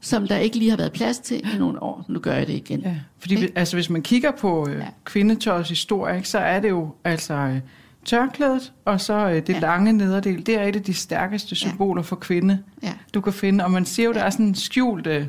som 0.00 0.26
der 0.28 0.36
ikke 0.36 0.56
lige 0.56 0.70
har 0.70 0.76
været 0.76 0.92
plads 0.92 1.18
til 1.18 1.54
i 1.54 1.58
nogle 1.58 1.82
år. 1.82 2.04
Nu 2.08 2.18
gør 2.18 2.32
jeg 2.34 2.46
det 2.46 2.52
igen. 2.52 2.80
ja. 2.80 2.94
Fordi 3.18 3.34
vi- 3.34 3.48
altså, 3.54 3.76
hvis 3.76 3.90
man 3.90 4.02
kigger 4.02 4.30
på 4.30 4.68
øh, 4.68 4.82
Ja. 5.46 5.62
historie, 5.62 6.16
ikke, 6.16 6.28
så 6.28 6.38
er 6.38 6.60
det 6.60 6.68
jo 6.70 6.90
altså 7.04 7.34
øh, 7.34 7.56
tørklædet, 8.04 8.72
og 8.84 9.00
så 9.00 9.14
øh, 9.14 9.34
det 9.46 9.48
Ja. 9.48 9.58
lange 9.58 9.92
nederdel. 9.92 10.46
Det 10.46 10.54
er 10.54 10.62
et 10.62 10.76
af 10.76 10.82
de 10.82 10.94
stærkeste 10.94 11.54
symboler 11.54 12.02
for 12.02 12.16
kvinde, 12.16 12.58
Ja. 12.82 12.92
du 13.14 13.20
kan 13.20 13.32
finde. 13.32 13.64
Og 13.64 13.70
man 13.70 13.84
siger 13.86 14.06
jo, 14.06 14.12
der 14.12 14.20
er 14.22 14.30
sådan 14.30 14.46
en 14.46 14.54
skjult 14.54 15.06
øh, 15.06 15.26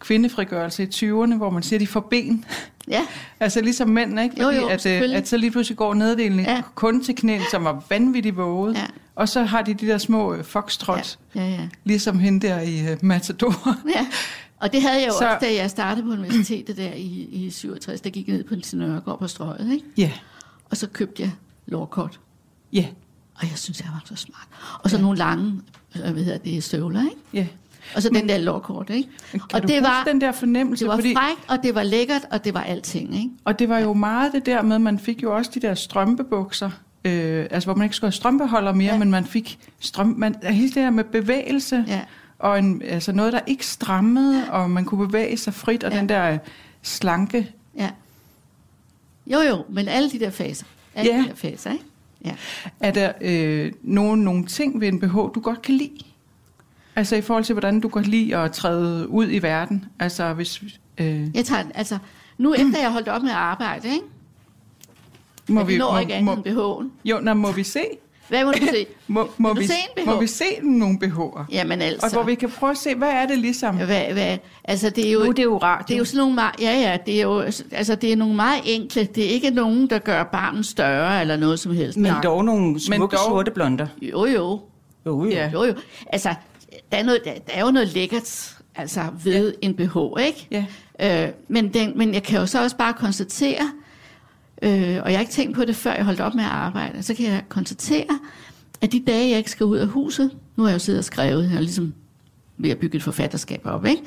kvindefrigørelse 0.00 0.82
i 0.82 0.86
20'erne, 0.86 1.36
hvor 1.36 1.50
man 1.50 1.62
siger, 1.62 1.78
de 1.78 1.86
får 1.86 2.00
ben. 2.00 2.44
Ja. 2.88 3.06
Altså 3.40 3.60
ligesom 3.60 3.88
mænd, 3.88 4.20
ikke? 4.20 4.36
Jo, 4.40 4.44
Fordi 4.44 4.56
jo, 4.58 4.66
at, 4.68 4.86
øh, 4.86 5.02
at 5.16 5.28
så 5.28 5.36
lige 5.36 5.50
pludselig 5.50 5.76
går 5.76 5.94
neddelen 5.94 6.40
Ja. 6.40 6.62
kun 6.74 7.04
til 7.04 7.14
knæen, 7.16 7.42
som 7.50 7.64
var 7.64 7.82
vanvittigt 7.90 8.36
våget. 8.36 8.74
Ja. 8.74 8.86
Og 9.14 9.28
så 9.28 9.42
har 9.42 9.62
de 9.62 9.74
de 9.74 9.86
der 9.86 9.98
små 9.98 10.34
øh, 10.34 10.44
foxtrot, 10.44 11.18
Ja, 11.34 11.40
ja, 11.40 11.50
ja. 11.50 11.68
ligesom 11.84 12.18
hende 12.18 12.46
der 12.48 12.60
i 12.60 12.92
uh, 12.92 12.98
Matador. 13.04 13.76
ja. 13.96 14.06
Og 14.60 14.72
det 14.72 14.82
havde 14.82 15.00
jeg 15.00 15.06
jo 15.08 15.12
Så- 15.12 15.18
så... 15.18 15.28
også, 15.28 15.46
da 15.46 15.54
jeg 15.54 15.70
startede 15.70 16.06
på 16.06 16.12
universitetet 16.12 16.76
der 16.76 16.92
i, 16.92 17.28
i 17.32 17.50
67. 17.50 18.00
Der 18.00 18.10
gik 18.10 18.28
jeg 18.28 18.36
ned 18.36 18.44
på 18.44 18.54
en 18.54 18.62
Nørregård 18.72 19.18
på 19.18 19.28
strøget, 19.28 19.72
ikke? 19.72 19.84
Ja, 19.96 20.10
Og 20.70 20.76
så 20.76 20.86
købte 20.88 21.22
jeg 21.22 21.30
lårkort. 21.66 22.20
ja, 22.72 22.86
Og 23.34 23.42
jeg 23.42 23.58
synes, 23.58 23.80
jeg 23.80 23.88
var 23.92 24.02
så 24.04 24.16
smart. 24.16 24.46
Og 24.82 24.90
så 24.90 24.96
ja. 24.96 25.02
nogle 25.02 25.18
lange, 25.18 25.60
øh, 25.96 26.12
hvad 26.12 26.24
hedder 26.24 26.38
det, 26.38 26.64
støvler, 26.64 27.00
ikke? 27.02 27.16
ja. 27.34 27.46
Og 27.96 28.02
så 28.02 28.08
den 28.08 28.28
der 28.28 28.38
lårkort, 28.38 28.90
ikke? 28.90 29.08
Og 29.52 29.62
det 29.68 29.82
var, 29.82 30.04
den 30.06 30.20
der 30.20 30.32
fornemmelse? 30.32 30.84
det 30.84 30.90
var 30.90 30.96
fordi, 30.96 31.14
frækt, 31.14 31.40
og 31.48 31.58
det 31.62 31.74
var 31.74 31.82
lækkert, 31.82 32.22
og 32.30 32.44
det 32.44 32.54
var 32.54 32.60
alting, 32.62 33.14
ikke? 33.16 33.30
og 33.44 33.58
det 33.58 33.68
var 33.68 33.78
jo 33.78 33.92
meget 33.92 34.32
det 34.32 34.46
der 34.46 34.62
med, 34.62 34.78
man 34.78 34.98
fik 34.98 35.22
jo 35.22 35.36
også 35.36 35.50
de 35.54 35.60
der 35.60 35.74
strømpebukser, 35.74 36.70
øh, 37.04 37.46
altså 37.50 37.66
hvor 37.66 37.74
man 37.74 37.84
ikke 37.84 37.96
skulle 37.96 38.08
have 38.08 38.12
strømpeholder 38.16 38.72
mere, 38.72 38.86
Ja. 38.86 38.92
ja. 38.92 38.98
men 38.98 39.10
man 39.10 39.24
fik 39.24 39.58
strøm, 39.80 40.14
man, 40.18 40.34
hele 40.42 40.68
det 40.68 40.74
der 40.74 40.90
med 40.90 41.04
bevægelse, 41.04 41.84
Ja. 41.88 42.00
og 42.38 42.58
en, 42.58 42.82
altså 42.82 43.12
noget, 43.12 43.32
der 43.32 43.40
ikke 43.46 43.66
strammede, 43.66 44.44
og 44.50 44.70
man 44.70 44.84
kunne 44.84 45.06
bevæge 45.06 45.36
sig 45.36 45.54
frit, 45.54 45.84
og 45.84 45.92
Ja. 45.92 45.98
den 45.98 46.08
der 46.08 46.30
øh, 46.32 46.38
slanke 46.82 47.50
Ja. 47.78 47.90
Jo, 49.26 49.40
jo, 49.40 49.64
men 49.68 49.88
alle 49.88 50.10
de 50.10 50.18
der 50.20 50.30
faser. 50.30 50.66
Alle 50.94 51.12
Ja. 51.12 51.18
de 51.22 51.28
der 51.28 51.34
faser, 51.34 51.72
ikke? 51.72 51.84
Ja. 52.24 52.34
Er 52.80 52.90
der 52.90 53.12
øh, 53.20 53.72
nogle, 53.82 54.24
nogle 54.24 54.46
ting 54.46 54.80
ved 54.80 54.88
en 54.88 55.00
BH, 55.00 55.14
du 55.14 55.40
godt 55.42 55.62
kan 55.62 55.74
lide? 55.74 55.90
Altså 56.96 57.16
i 57.16 57.20
forhold 57.20 57.44
til, 57.44 57.52
hvordan 57.52 57.80
du 57.80 57.88
godt 57.88 58.06
lide 58.06 58.36
at 58.36 58.52
træde 58.52 59.08
ud 59.08 59.28
i 59.30 59.38
verden? 59.38 59.84
Altså 59.98 60.32
hvis... 60.32 60.62
Øh, 60.98 61.36
Jeg 61.36 61.44
tager, 61.44 61.62
altså, 61.74 61.98
nu 62.38 62.54
efter 62.54 62.78
jeg 62.80 62.90
holdt 62.92 63.08
op 63.08 63.22
med 63.22 63.30
at 63.30 63.36
arbejde, 63.36 63.88
ikke? 63.88 64.04
må 65.48 65.68
jeg 65.68 65.78
når 65.78 65.98
ikke 65.98 66.14
andet 66.14 66.24
må, 66.24 66.32
end 66.32 66.56
BH'en. 66.58 66.90
jo, 67.04 67.18
nå, 67.22 67.34
må 67.34 67.52
vi 67.52 67.62
se? 67.62 67.80
Hvad 68.28 68.44
må 68.44 68.52
du 68.52 68.58
se? 68.58 68.86
Må, 69.08 69.28
må, 69.38 69.48
Vil 69.48 69.56
du 69.56 69.60
vi, 69.60 69.66
se 69.66 69.72
en 69.98 70.04
BH? 70.04 70.10
må 70.10 70.20
vi 70.20 70.26
se 70.26 70.44
nogle 70.62 70.98
BH'er? 71.04 71.44
Jamen 71.52 71.82
altså. 71.82 72.06
Og 72.06 72.12
hvor 72.12 72.22
vi 72.22 72.34
kan 72.34 72.50
prøve 72.50 72.70
at 72.70 72.76
se, 72.78 72.94
hvad 72.94 73.08
er 73.10 73.26
det 73.26 73.38
ligesom? 73.38 73.76
Hvad, 73.76 74.12
hvad, 74.12 74.38
altså 74.64 74.90
det 74.90 75.08
er 75.08 75.12
jo, 75.12 75.18
Nu 75.18 75.28
er 75.28 75.32
det 75.32 75.44
jo 75.44 75.56
rart. 75.58 75.88
det 75.88 75.94
er 75.94 75.98
jo 75.98 76.04
sådan 76.04 76.18
nogle 76.18 76.34
meget, 76.34 76.54
ja 76.60 76.72
ja, 76.72 76.96
det 77.06 77.18
er 77.18 77.22
jo, 77.22 77.40
altså 77.72 77.94
det 77.94 78.12
er 78.12 78.16
nogle 78.16 78.34
meget 78.36 78.62
enkle, 78.64 79.04
det 79.04 79.24
er 79.24 79.28
ikke 79.28 79.50
nogen, 79.50 79.90
der 79.90 79.98
gør 79.98 80.22
barnet 80.24 80.66
større 80.66 81.20
eller 81.20 81.36
noget 81.36 81.58
som 81.60 81.72
helst. 81.74 81.98
Men 81.98 82.12
Nej. 82.12 82.20
dog 82.22 82.44
nogle 82.44 82.80
smukke 82.80 83.16
dog- 83.16 83.24
sorte 83.26 83.50
blonder. 83.50 83.86
Jo 84.02 84.24
jo, 84.26 84.60
Jo, 85.06 85.24
jo. 85.24 85.30
Ja. 85.30 85.50
jo 85.52 85.64
jo, 85.64 85.74
altså 86.06 86.34
der 86.94 87.00
er, 87.00 87.04
noget, 87.04 87.24
der, 87.24 87.32
der 87.32 87.52
er 87.52 87.64
jo 87.64 87.70
noget 87.70 87.88
lækkert 87.88 88.56
altså 88.74 89.00
ved 89.24 89.54
ja. 89.62 89.66
en 89.68 89.74
BH, 89.74 89.96
ikke? 90.20 90.48
Ja. 90.50 91.26
Øh, 91.26 91.32
men, 91.48 91.74
den, 91.74 91.98
men 91.98 92.14
jeg 92.14 92.22
kan 92.22 92.40
jo 92.40 92.46
så 92.46 92.62
også 92.62 92.76
bare 92.76 92.94
konstatere, 92.94 93.72
øh, 94.62 94.70
og 95.02 95.10
jeg 95.10 95.18
har 95.18 95.20
ikke 95.20 95.32
tænkt 95.32 95.56
på 95.56 95.64
det, 95.64 95.76
før 95.76 95.92
jeg 95.92 96.04
holdt 96.04 96.20
op 96.20 96.34
med 96.34 96.44
at 96.44 96.50
arbejde, 96.50 97.02
så 97.02 97.14
kan 97.14 97.26
jeg 97.26 97.42
konstatere, 97.48 98.18
at 98.80 98.92
de 98.92 99.02
dage, 99.06 99.30
jeg 99.30 99.38
ikke 99.38 99.50
skal 99.50 99.66
ud 99.66 99.76
af 99.76 99.86
huset, 99.86 100.30
nu 100.56 100.62
har 100.62 100.70
jeg 100.70 100.74
jo 100.74 100.78
siddet 100.78 100.98
og 100.98 101.04
skrevet, 101.04 101.50
jeg 101.50 101.56
er 101.56 101.60
ligesom 101.60 101.94
ved 102.56 102.70
at 102.70 102.78
bygge 102.78 102.96
et 102.96 103.02
forfatterskab 103.02 103.60
op, 103.64 103.86
ikke? 103.86 104.02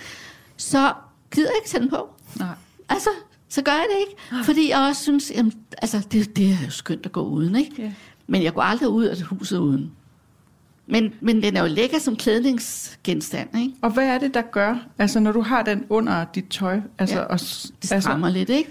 så 0.57 0.93
gider 1.31 1.49
jeg 1.49 1.55
ikke 1.59 1.69
sætte 1.69 1.83
den 1.83 1.89
på. 1.89 2.09
Nej. 2.39 2.55
Altså, 2.89 3.09
så 3.49 3.61
gør 3.61 3.71
jeg 3.71 3.85
det 3.91 3.99
ikke. 3.99 4.45
Fordi 4.45 4.69
jeg 4.69 4.79
også 4.79 5.01
synes, 5.01 5.31
jamen, 5.35 5.53
altså, 5.77 6.07
det, 6.11 6.35
det 6.35 6.45
er 6.45 6.65
jo 6.65 6.69
skønt 6.69 7.05
at 7.05 7.11
gå 7.11 7.21
uden, 7.21 7.55
ikke? 7.55 7.81
Ja. 7.81 7.93
Men 8.27 8.43
jeg 8.43 8.53
går 8.53 8.61
aldrig 8.61 8.89
ud 8.89 9.05
af 9.05 9.21
huset 9.21 9.57
uden. 9.57 9.91
Men, 10.87 11.13
men 11.21 11.43
den 11.43 11.57
er 11.57 11.61
jo 11.61 11.67
lækker 11.67 11.99
som 11.99 12.15
klædningsgenstand, 12.15 13.49
ikke? 13.59 13.73
Og 13.81 13.89
hvad 13.89 14.05
er 14.07 14.17
det, 14.17 14.33
der 14.33 14.41
gør, 14.41 14.75
altså 14.99 15.19
når 15.19 15.31
du 15.31 15.41
har 15.41 15.63
den 15.63 15.85
under 15.89 16.25
dit 16.35 16.45
tøj? 16.49 16.79
Altså, 16.99 17.15
Ja, 17.15 17.21
og, 17.23 17.39
Det 17.39 17.83
strammer 17.83 18.27
altså, 18.27 18.39
lidt, 18.39 18.49
ikke? 18.49 18.69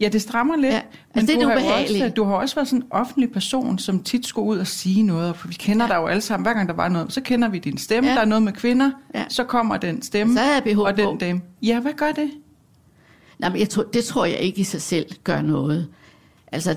Ja, 0.00 0.08
det 0.08 0.22
strammer 0.22 0.56
lidt. 0.56 0.72
Ja, 0.72 0.80
altså, 1.14 1.34
det 1.34 1.42
er 1.42 1.46
du 1.46 1.48
har 1.58 1.72
også, 1.82 2.12
du 2.16 2.24
har 2.24 2.34
også 2.34 2.54
været 2.54 2.68
sådan 2.68 2.82
en 2.82 2.88
offentlig 2.90 3.32
person, 3.32 3.78
som 3.78 4.02
tit 4.02 4.26
skulle 4.26 4.48
ud 4.48 4.58
og 4.58 4.66
sige 4.66 5.02
noget. 5.02 5.36
For 5.36 5.48
vi 5.48 5.54
kender 5.54 5.86
Ja. 5.86 5.92
dig 5.92 5.96
jo 6.00 6.06
alle 6.06 6.20
sammen. 6.20 6.44
Hver 6.46 6.52
gang 6.54 6.68
der 6.68 6.74
var 6.74 6.88
noget, 6.88 7.12
så 7.12 7.20
kender 7.20 7.48
vi 7.48 7.58
din 7.58 7.78
stemme. 7.78 8.08
Ja. 8.08 8.14
Der 8.14 8.20
er 8.20 8.24
noget 8.24 8.42
med 8.42 8.52
kvinder. 8.52 8.90
Ja. 9.14 9.24
Så 9.28 9.44
kommer 9.44 9.76
den 9.76 10.02
stemme. 10.02 10.34
Så 10.34 10.40
har 10.40 10.52
jeg 10.52 10.62
BH 10.64 10.78
og 10.78 10.96
den 10.96 11.18
dame. 11.18 11.40
Ja, 11.62 11.80
hvad 11.80 11.92
gør 11.92 12.12
det? 12.12 12.30
Nej, 13.38 13.50
men 13.50 13.60
jeg 13.60 13.68
tror, 13.68 13.82
det 13.82 14.04
tror 14.04 14.24
jeg 14.24 14.38
ikke 14.38 14.60
i 14.60 14.64
sig 14.64 14.82
selv 14.82 15.06
gør 15.24 15.40
noget. 15.42 15.88
Altså, 16.52 16.76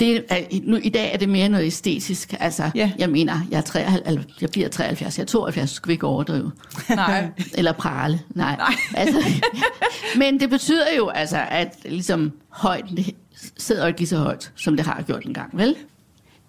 det 0.00 0.24
er, 0.28 0.40
nu, 0.62 0.76
i 0.76 0.88
dag 0.88 1.12
er 1.12 1.18
det 1.18 1.28
mere 1.28 1.48
noget 1.48 1.66
æstetisk. 1.66 2.34
Altså, 2.40 2.70
Ja. 2.74 2.92
jeg 2.98 3.10
mener, 3.10 3.40
jeg, 3.50 3.56
er 3.56 3.60
73, 3.62 4.02
eller, 4.06 4.22
jeg 4.40 4.50
bliver 4.50 4.68
73, 4.68 5.18
jeg 5.18 5.22
er 5.22 5.26
72, 5.26 5.70
skal 5.70 5.88
vi 5.88 5.92
ikke 5.92 6.06
overdrive. 6.06 6.52
Nej. 6.88 7.28
Eller 7.58 7.72
prale, 7.72 8.20
nej. 8.30 8.56
nej. 8.56 8.74
Altså, 8.94 9.24
men 10.20 10.40
det 10.40 10.50
betyder 10.50 10.86
jo, 10.96 11.08
altså, 11.08 11.44
at 11.50 11.76
ligesom 11.84 12.32
højden 12.48 12.96
det 12.96 13.14
sidder 13.58 13.86
ikke 13.86 14.00
lige 14.00 14.08
så 14.08 14.16
højt, 14.18 14.52
som 14.56 14.76
det 14.76 14.86
har 14.86 15.02
gjort 15.02 15.24
engang, 15.24 15.50
vel? 15.58 15.76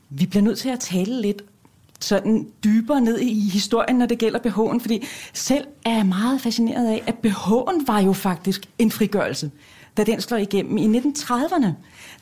Vi 0.10 0.25
bliver 0.25 0.43
nødt 0.43 0.58
til 0.60 0.70
at 0.70 0.79
tale 0.79 1.22
lidt 1.22 1.41
sådan 2.00 2.48
dybere 2.63 3.01
ned 3.01 3.20
i 3.20 3.50
historien, 3.50 3.98
når 3.98 4.05
det 4.05 4.17
gælder 4.17 4.39
BH'en, 4.39 4.79
fordi 4.79 5.08
selv 5.34 5.65
er 5.86 5.96
jeg 5.96 6.05
meget 6.05 6.41
fascineret 6.41 6.88
af, 6.91 7.03
at 7.08 7.15
BH'en 7.25 7.86
var 7.88 8.00
jo 8.00 8.13
faktisk 8.13 8.62
en 8.79 8.91
frigørelse, 8.91 9.51
da 9.98 10.03
den 10.03 10.22
slår 10.22 10.38
igennem 10.38 10.77
i 10.77 11.00
1930'erne. 11.00 11.67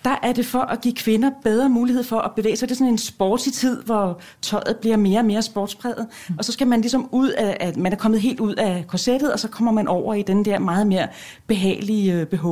Der 0.03 0.15
er 0.23 0.33
det 0.33 0.45
for 0.45 0.59
at 0.59 0.81
give 0.81 0.93
kvinder 0.93 1.31
bedre 1.43 1.69
mulighed 1.69 2.03
for 2.03 2.19
at 2.19 2.31
bevæge 2.35 2.57
sig. 2.57 2.69
Det 2.69 2.75
er 2.75 2.77
sådan 2.77 2.93
en 2.93 2.97
sportsig 2.97 3.53
tid, 3.53 3.83
hvor 3.83 4.19
tøjet 4.41 4.77
bliver 4.81 4.97
mere 4.97 5.19
og 5.19 5.25
mere 5.25 5.41
sportspræget. 5.41 6.07
Og 6.37 6.45
så 6.45 6.51
skal 6.51 6.67
man 6.67 6.81
ligesom 6.81 7.09
ud 7.11 7.29
af, 7.29 7.57
at 7.59 7.77
man 7.77 7.91
er 7.91 7.97
kommet 7.97 8.21
helt 8.21 8.39
ud 8.39 8.55
af 8.55 8.85
korsettet, 8.87 9.33
og 9.33 9.39
så 9.39 9.47
kommer 9.47 9.71
man 9.71 9.87
over 9.87 10.13
i 10.13 10.21
den 10.21 10.45
der 10.45 10.59
meget 10.59 10.87
mere 10.87 11.07
behagelige 11.47 12.13
øh, 12.13 12.25
BH. 12.25 12.45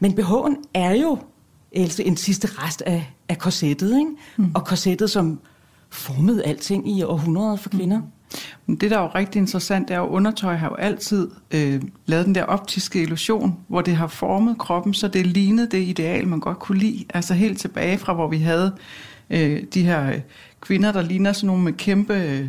Men 0.00 0.18
BH'en 0.20 0.62
er 0.74 0.90
jo 0.90 1.18
Else, 1.72 2.04
en 2.04 2.16
sidste 2.16 2.48
rest 2.50 2.82
af, 2.82 3.12
af 3.28 3.38
korsettet, 3.38 3.98
ikke? 3.98 4.10
Mm. 4.36 4.52
Og 4.54 4.64
korsettet, 4.64 5.10
som 5.10 5.40
formede 5.90 6.44
alting 6.44 6.98
i 6.98 7.02
århundreder 7.02 7.56
for 7.56 7.68
kvinder. 7.68 8.00
Men 8.66 8.76
det, 8.76 8.90
der 8.90 8.98
er 8.98 9.02
jo 9.02 9.10
rigtig 9.14 9.38
interessant, 9.40 9.88
det 9.88 9.94
er 9.94 9.98
jo, 9.98 10.06
at 10.06 10.10
undertøj 10.10 10.54
har 10.54 10.68
jo 10.68 10.74
altid 10.74 11.30
øh, 11.54 11.82
lavet 12.06 12.26
den 12.26 12.34
der 12.34 12.44
optiske 12.44 13.02
illusion, 13.02 13.58
hvor 13.68 13.80
det 13.80 13.96
har 13.96 14.06
formet 14.06 14.58
kroppen, 14.58 14.94
så 14.94 15.08
det 15.08 15.26
lignede 15.26 15.68
det 15.70 15.82
ideal, 15.82 16.28
man 16.28 16.40
godt 16.40 16.58
kunne 16.58 16.78
lide. 16.78 17.04
Altså 17.14 17.34
helt 17.34 17.58
tilbage 17.58 17.98
fra, 17.98 18.12
hvor 18.12 18.28
vi 18.28 18.38
havde 18.38 18.72
øh, 19.30 19.62
de 19.74 19.82
her 19.82 20.08
øh, 20.08 20.20
kvinder, 20.60 20.92
der 20.92 21.02
ligner 21.02 21.32
sådan 21.32 21.46
nogle 21.46 21.62
med 21.62 21.72
kæmpe 21.72 22.14
øh, 22.14 22.46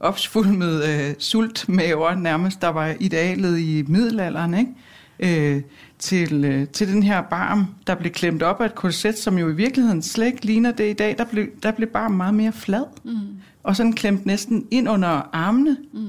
opsvulmede 0.00 1.08
øh, 1.08 1.14
sultmaver, 1.18 2.14
nærmest, 2.14 2.62
der 2.62 2.68
var 2.68 2.94
idealet 3.00 3.58
i 3.58 3.84
middelalderen, 3.86 4.54
ikke? 4.54 5.54
Øh, 5.54 5.62
til, 6.00 6.44
øh, 6.44 6.68
til 6.68 6.88
den 6.88 7.02
her 7.02 7.22
barm, 7.22 7.66
der 7.86 7.94
blev 7.94 8.12
klemt 8.12 8.42
op 8.42 8.60
af 8.60 8.66
et 8.66 8.74
korset, 8.74 9.18
som 9.18 9.38
jo 9.38 9.48
i 9.48 9.54
virkeligheden 9.54 10.02
slet 10.02 10.26
ikke 10.26 10.46
ligner 10.46 10.72
det 10.72 10.90
i 10.90 10.92
dag. 10.92 11.18
Der 11.18 11.24
blev, 11.24 11.46
der 11.62 11.70
blev 11.70 11.88
barmen 11.88 12.16
meget 12.16 12.34
mere 12.34 12.52
flad, 12.52 12.84
mm. 13.04 13.18
og 13.62 13.76
sådan 13.76 13.92
klemt 13.92 14.26
næsten 14.26 14.66
ind 14.70 14.88
under 14.88 15.28
armene, 15.32 15.76
mm. 15.92 16.00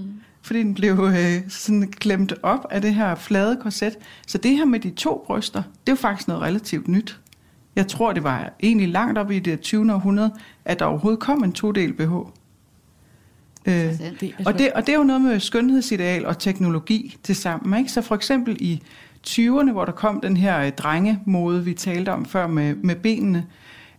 fordi 0.41 0.59
den 0.59 0.73
blev 0.73 1.09
øh, 1.17 1.49
sådan 1.49 1.87
klemt 1.87 2.33
op 2.43 2.67
af 2.71 2.81
det 2.81 2.93
her 2.93 3.15
flade 3.15 3.57
korset. 3.61 3.97
Så 4.27 4.37
det 4.37 4.57
her 4.57 4.65
med 4.65 4.79
de 4.79 4.89
to 4.89 5.23
bryster, 5.27 5.63
det 5.63 5.91
er 5.91 5.91
jo 5.91 5.95
faktisk 5.95 6.27
noget 6.27 6.43
relativt 6.43 6.87
nyt. 6.87 7.19
Jeg 7.75 7.87
tror, 7.87 8.13
det 8.13 8.23
var 8.23 8.53
egentlig 8.63 8.89
langt 8.89 9.17
op 9.17 9.31
i 9.31 9.39
det 9.39 9.61
20. 9.61 9.93
århundrede, 9.93 10.33
at 10.65 10.79
der 10.79 10.85
overhovedet 10.85 11.19
kom 11.19 11.43
en 11.43 11.53
todel 11.53 11.93
BH. 11.93 12.13
Øh, 13.65 13.99
og, 14.45 14.59
det, 14.59 14.71
og 14.71 14.87
det 14.87 14.93
er 14.93 14.97
jo 14.97 15.03
noget 15.03 15.21
med 15.21 15.39
skønhedsideal 15.39 16.25
og 16.25 16.39
teknologi 16.39 17.17
til 17.23 17.35
sammen. 17.35 17.79
Ikke? 17.79 17.91
Så 17.91 18.01
for 18.01 18.15
eksempel 18.15 18.57
i 18.59 18.81
20'erne, 19.27 19.71
hvor 19.71 19.85
der 19.85 19.91
kom 19.91 20.21
den 20.21 20.37
her 20.37 20.59
øh, 20.59 20.71
drengemode, 20.71 21.65
vi 21.65 21.73
talte 21.73 22.09
om 22.09 22.25
før 22.25 22.47
med, 22.47 22.75
med 22.75 22.95
benene, 22.95 23.45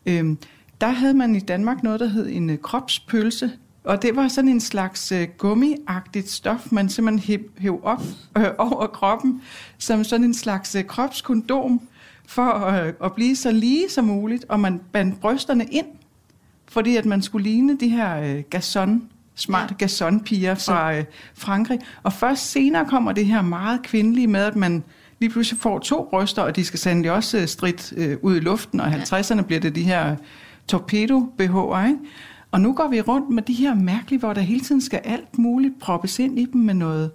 øh, 0.07 0.37
der 0.81 0.89
havde 0.89 1.15
man 1.15 1.37
i 1.37 1.41
Danmark 1.41 1.83
noget, 1.83 2.01
der 2.01 2.07
hed 2.07 2.29
en 2.29 2.51
øh, 2.51 2.59
kropspølse. 2.59 3.51
Og 3.85 4.03
det 4.03 4.17
var 4.17 4.29
sådan 4.29 4.51
en 4.51 4.61
slags 4.61 5.13
øh, 5.13 5.29
gummiagtigt 5.39 6.31
stof, 6.31 6.73
man 6.73 6.89
simpelthen 6.89 7.19
hæv, 7.19 7.51
hæv 7.59 7.81
op 7.83 8.03
øh, 8.39 8.45
over 8.59 8.87
kroppen, 8.87 9.43
som 9.79 10.05
sådan 10.05 10.25
en 10.25 10.35
slags 10.35 10.75
øh, 10.75 10.85
kropskondom, 10.85 11.81
for 12.27 12.67
øh, 12.67 12.93
at 13.05 13.13
blive 13.13 13.37
så 13.37 13.51
lige 13.51 13.91
som 13.91 14.05
muligt, 14.05 14.45
og 14.49 14.61
man 14.61 14.81
bandt 14.93 15.21
brysterne 15.21 15.65
ind, 15.65 15.87
fordi 16.69 16.97
at 16.97 17.07
man 17.07 17.23
skulle 17.23 17.51
ligne 17.51 17.77
de 17.77 17.89
her 17.89 18.21
øh, 18.21 18.43
Gasson, 18.51 19.09
smarte 19.35 19.75
ja. 19.81 19.85
Gasson-piger 19.85 20.55
fra 20.55 20.95
øh, 20.95 21.05
Frankrig. 21.35 21.79
Og 22.03 22.13
først 22.13 22.51
senere 22.51 22.87
kommer 22.87 23.13
det 23.13 23.27
her 23.27 23.43
meget 23.43 23.83
kvindelige 23.83 24.27
med, 24.27 24.41
at 24.41 24.57
man 24.57 24.85
lige 25.23 25.31
pludselig 25.31 25.61
får 25.61 25.79
to 25.79 26.09
bryster, 26.11 26.43
og 26.43 26.57
de 26.57 26.65
skal 26.65 26.79
sandelig 26.79 27.13
også 27.13 27.39
øh, 27.39 27.47
stridt 27.47 27.93
øh, 27.97 28.17
ud 28.23 28.37
i 28.37 28.41
luften, 28.41 28.81
og 28.81 28.91
i 28.91 28.93
50'erne 28.93 29.43
bliver 29.43 29.61
det 29.61 29.75
de 29.75 29.83
her 29.83 30.17
torpedo-BH'er, 30.73 31.87
ikke? 31.87 31.99
Og 32.51 32.61
nu 32.61 32.73
går 32.73 32.89
vi 32.89 33.01
rundt 33.01 33.31
med 33.31 33.43
de 33.43 33.53
her 33.53 33.75
mærkelige, 33.75 34.19
hvor 34.19 34.33
der 34.33 34.41
hele 34.41 34.61
tiden 34.61 34.81
skal 34.81 35.01
alt 35.05 35.39
muligt 35.39 35.79
proppes 35.81 36.19
ind 36.19 36.39
i 36.39 36.45
dem 36.53 36.61
med 36.61 36.75
noget, 36.75 37.11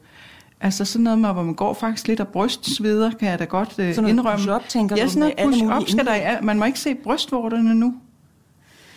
altså 0.61 0.85
sådan 0.85 1.03
noget 1.03 1.19
med, 1.19 1.33
hvor 1.33 1.43
man 1.43 1.53
går 1.53 1.73
faktisk 1.73 2.07
lidt 2.07 2.19
af 2.19 2.27
brystsveder, 2.27 3.11
kan 3.11 3.29
jeg 3.29 3.39
da 3.39 3.43
godt 3.43 3.75
øh, 3.79 3.95
Sådan 3.95 4.09
indrømme. 4.09 4.37
push-up, 4.37 4.67
tænker 4.69 4.95
ja, 4.97 5.07
sådan 5.07 5.19
noget 5.19 5.53
push-up 5.53 5.89
skal 5.89 6.05
der, 6.05 6.41
man 6.41 6.59
må 6.59 6.65
ikke 6.65 6.79
se 6.79 6.95
brystvorterne 6.95 7.75
nu. 7.75 7.95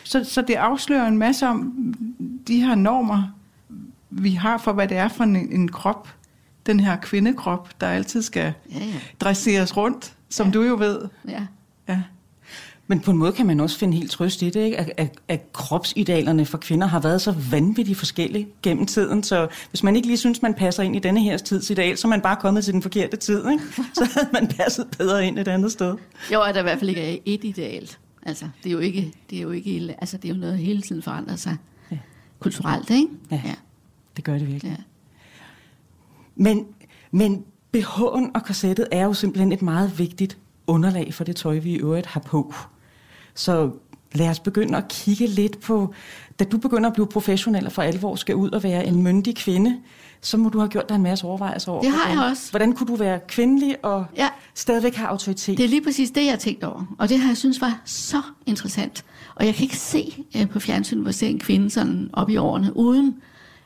Så, 0.05 0.25
så 0.25 0.43
det 0.43 0.55
afslører 0.55 1.09
en 1.09 1.19
masse 1.19 1.47
om 1.47 1.73
de 2.49 2.61
her 2.61 2.75
normer, 2.75 3.35
vi 4.11 4.31
har 4.31 4.59
for, 4.59 4.73
hvad 4.73 4.89
det 4.89 4.97
er 4.97 5.09
for 5.09 5.25
en, 5.25 5.37
en 5.37 5.69
krop, 5.69 6.09
den 6.67 6.81
her 6.81 6.97
kvindekrop, 6.97 7.81
der 7.81 7.87
altid 7.87 8.23
skal 8.23 8.53
Ja, 8.73 8.79
ja. 8.79 8.85
dresseres 9.21 9.77
rundt, 9.77 10.13
som 10.29 10.47
Ja. 10.47 10.53
du 10.53 10.63
jo 10.63 10.77
ved. 10.77 11.01
ja. 11.29 11.47
Ja. 11.89 12.03
Men 12.87 13.01
på 13.01 13.11
en 13.11 13.17
måde 13.19 13.33
kan 13.33 13.47
man 13.47 13.61
også 13.61 13.79
finde 13.79 13.97
helt 13.97 14.11
trøst 14.11 14.43
i 14.43 14.51
det, 14.51 14.61
ikke? 14.65 14.81
At, 14.81 14.91
at, 14.97 15.19
at 15.29 15.53
kropsidealerne 15.53 16.47
for 16.47 16.59
kvinder 16.59 16.87
har 16.87 17.01
været 17.01 17.23
så 17.23 17.35
vanvittigt 17.51 17.99
forskellige 17.99 18.49
gennem 18.63 18.87
tiden, 18.87 19.23
så 19.23 19.49
hvis 19.71 19.83
man 19.83 19.97
ikke 19.97 20.09
lige 20.09 20.17
synes, 20.19 20.43
man 20.43 20.55
passer 20.55 20.83
ind 20.83 20.97
i 20.97 20.99
denne 20.99 21.21
her 21.23 21.37
tids 21.37 21.71
ideal, 21.71 21.97
så 21.97 22.07
er 22.07 22.11
man 22.11 22.21
bare 22.21 22.37
kommet 22.37 22.65
til 22.65 22.73
den 22.75 22.83
forkerte 22.83 23.17
tid, 23.17 23.45
ikke? 23.51 23.65
så 23.95 24.09
havde 24.15 24.29
man 24.33 24.49
passet 24.49 24.87
bedre 24.99 25.27
ind 25.27 25.39
et 25.39 25.49
andet 25.49 25.73
sted. 25.73 25.97
Jo, 26.33 26.41
at 26.43 26.55
der 26.55 26.61
i 26.61 26.63
hvert 26.63 26.79
fald 26.79 26.91
ikke 26.91 27.03
er 27.03 27.17
et 27.25 27.45
idealt. 27.45 27.99
Altså, 28.23 28.45
det 28.63 28.69
er 28.69 28.73
jo 28.73 28.79
ikke, 28.79 29.13
det 29.31 29.39
er 29.39 29.43
jo 29.43 29.51
ikke, 29.51 29.95
altså, 29.99 30.17
det 30.17 30.31
er 30.31 30.35
jo 30.35 30.41
noget, 30.41 30.53
der 30.59 30.65
hele 30.65 30.83
tiden 30.83 31.03
forandrer 31.03 31.37
sig. 31.37 31.57
Ja. 31.91 31.99
Kulturelt, 32.41 32.91
ikke? 32.91 33.07
Ja. 33.31 33.41
ja. 33.45 33.55
Det 34.17 34.25
gør 34.25 34.33
det 34.39 34.49
virkelig. 34.49 34.71
ja. 34.79 34.83
Men, 36.37 36.67
men 37.11 37.45
BH'en 37.77 38.31
og 38.35 38.45
korsettet 38.45 38.87
er 38.93 39.05
jo 39.05 39.15
simpelthen 39.15 39.53
et 39.53 39.63
meget 39.63 39.99
vigtigt 39.99 40.39
underlag 40.67 41.15
for 41.15 41.25
det 41.25 41.37
tøj, 41.37 41.59
vi 41.59 41.71
i 41.71 41.77
øvrigt 41.79 42.07
har 42.07 42.21
på. 42.21 42.55
Så 43.35 43.71
lad 44.13 44.29
os 44.29 44.41
begynde 44.41 44.79
at 44.79 44.89
kigge 44.89 45.27
lidt 45.27 45.61
på, 45.61 45.95
da 46.39 46.45
du 46.45 46.59
begynder 46.59 46.87
at 46.89 46.93
blive 46.93 47.07
professionel 47.07 47.67
og 47.67 47.73
for 47.73 47.83
alvor 47.83 48.17
skal 48.17 48.35
ud 48.35 48.51
og 48.51 48.63
være 48.63 48.87
en 48.87 49.03
myndig 49.03 49.37
kvinde, 49.37 49.79
så 50.21 50.37
må 50.37 50.49
du 50.49 50.59
have 50.59 50.69
gjort 50.69 50.89
dig 50.89 50.95
en 50.95 51.03
masse 51.03 51.25
overvejelser 51.25 51.73
over. 51.73 51.83
Det 51.83 51.91
har 51.91 52.07
hvordan, 52.07 52.23
jeg 52.23 52.31
også. 52.31 52.51
Hvordan 52.51 52.73
kunne 52.73 52.87
du 52.87 52.95
være 52.95 53.21
kvindelig 53.29 53.85
og 53.85 54.05
Ja. 54.17 54.29
stadigvæk 54.55 54.95
have 54.95 55.09
autoritet? 55.09 55.59
Det 55.59 55.65
er 55.65 55.69
lige 55.69 55.83
præcis 55.83 56.11
det, 56.11 56.25
jeg 56.25 56.33
har 56.33 56.39
tænkt 56.39 56.65
over. 56.65 56.95
Og 56.99 57.09
det 57.09 57.19
har 57.19 57.29
jeg 57.29 57.37
synes 57.37 57.61
var 57.61 57.81
så 57.85 58.23
interessant. 58.47 59.05
Og 59.35 59.47
jeg 59.47 59.55
kan 59.55 59.63
ikke 59.63 59.77
se 59.77 60.25
øh, 60.37 60.49
på 60.49 60.61
fjernsynet, 60.61 61.03
hvor 61.03 61.13
ser 61.13 61.29
en 61.29 61.39
kvinde 61.39 61.71
sådan 61.71 62.11
op 62.13 62.31
i 62.31 62.37
årene, 62.37 62.77
uden 62.77 63.15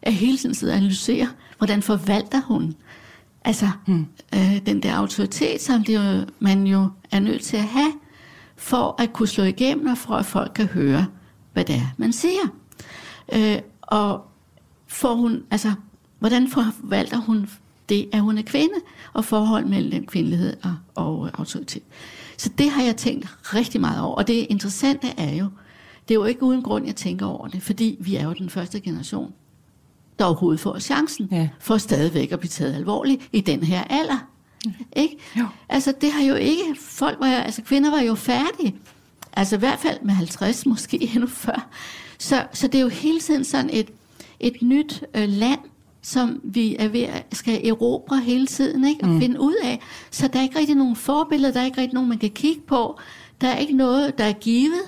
at 0.05 0.13
hele 0.13 0.39
tiden 0.39 0.55
sidde 0.55 0.73
og 0.73 0.77
analysere, 0.77 1.29
hvordan 1.59 1.83
forvalter 1.83 2.41
hun 2.41 2.75
altså 3.45 3.71
hmm. 3.87 4.07
øh, 4.35 4.67
den 4.67 4.83
der 4.83 4.95
autoritet, 4.95 5.61
som 5.61 5.85
det 5.85 5.95
jo, 5.95 6.25
man 6.39 6.67
jo 6.67 6.89
er 7.11 7.21
nødt 7.21 7.43
til 7.43 7.57
at 7.57 7.65
have, 7.65 7.93
for 8.57 9.03
at 9.03 9.13
kunne 9.13 9.29
slå 9.29 9.45
igennem, 9.45 9.87
og 9.87 9.99
for 9.99 10.15
at 10.15 10.27
folk 10.27 10.53
kan 10.55 10.67
høre, 10.67 11.07
hvad 11.53 11.65
det 11.65 11.75
er, 11.75 11.95
man 11.97 12.13
siger. 12.13 12.49
Øh, 13.33 13.59
og 13.83 14.27
får 14.87 15.15
hun, 15.15 15.43
altså, 15.51 15.73
hvordan 16.19 16.49
forvalter 16.49 17.17
hun 17.17 17.49
det, 17.89 18.09
at 18.13 18.21
hun 18.21 18.39
er 18.39 18.43
kvinde, 18.43 18.75
og 19.13 19.25
forhold 19.25 19.67
mellem 19.67 20.07
kvindelighed 20.07 20.57
og, 20.63 20.77
og 20.95 21.31
autoritet. 21.39 21.83
Så 22.37 22.51
det 22.59 22.71
har 22.71 22.83
jeg 22.83 22.97
tænkt 22.97 23.27
rigtig 23.55 23.81
meget 23.81 24.03
over. 24.03 24.15
Og 24.15 24.27
det 24.27 24.47
interessante 24.51 25.07
er 25.17 25.35
jo, 25.35 25.49
det 26.09 26.15
er 26.15 26.19
jo 26.19 26.25
ikke 26.25 26.43
uden 26.43 26.63
grund, 26.63 26.87
jeg 26.87 26.97
tænker 26.97 27.27
over 27.27 27.49
det, 27.49 27.63
fordi 27.63 27.97
vi 28.01 28.17
er 28.17 28.25
jo 28.25 28.33
den 28.33 28.51
første 28.51 28.81
generation, 28.81 29.33
der 30.19 30.25
overhovedet 30.25 30.61
får 30.61 30.79
chancen 30.79 31.29
Ja. 31.33 31.49
for 31.61 31.79
stadigvæk 31.79 32.33
at 32.33 32.39
blive 32.41 32.49
taget 32.49 32.75
alvorligt 32.75 33.23
i 33.33 33.41
den 33.41 33.63
her 33.63 33.85
alder. 33.85 34.27
Ikke? 34.97 35.17
Jo. 35.39 35.47
Altså 35.69 35.93
det 36.01 36.13
har 36.13 36.25
jo 36.25 36.35
ikke, 36.35 36.63
folk 36.81 37.21
var, 37.21 37.27
altså 37.27 37.63
kvinder 37.63 37.91
var 37.91 38.01
jo 38.01 38.15
færdige. 38.15 38.75
Altså 39.33 39.57
i 39.57 39.59
hvert 39.59 39.79
fald 39.79 39.99
med 40.03 40.15
50, 40.15 40.67
måske 40.67 41.03
endnu 41.03 41.27
før. 41.27 41.69
Så, 42.19 42.47
så 42.53 42.67
det 42.67 42.79
er 42.79 42.83
jo 42.83 42.89
hele 42.89 43.21
tiden 43.21 43.45
sådan 43.45 43.71
et, 43.73 43.91
et 44.41 44.57
nyt 44.63 45.05
øh, 45.15 45.29
land, 45.29 45.61
som 46.03 46.41
vi 46.45 46.77
er 46.79 46.89
ved 46.89 47.03
at 47.03 47.25
skal 47.33 47.67
erobre 47.69 48.21
hele 48.21 48.47
tiden, 48.47 48.85
ikke? 48.85 49.05
Og 49.05 49.09
mm. 49.09 49.21
finde 49.21 49.41
ud 49.41 49.55
af. 49.65 49.81
Så 50.11 50.29
der 50.29 50.39
er 50.39 50.43
ikke 50.43 50.59
rigtig 50.59 50.77
nogen 50.77 50.97
forbilleder, 50.97 51.53
der 51.53 51.61
er 51.61 51.65
ikke 51.65 51.81
rigtig 51.81 51.95
nogen, 51.95 52.09
man 52.09 52.19
kan 52.19 52.31
kigge 52.31 52.61
på. 52.67 52.99
Der 53.41 53.49
er 53.49 53.57
ikke 53.59 53.77
noget, 53.77 54.19
der 54.19 54.25
er 54.25 54.33
givet. 54.33 54.83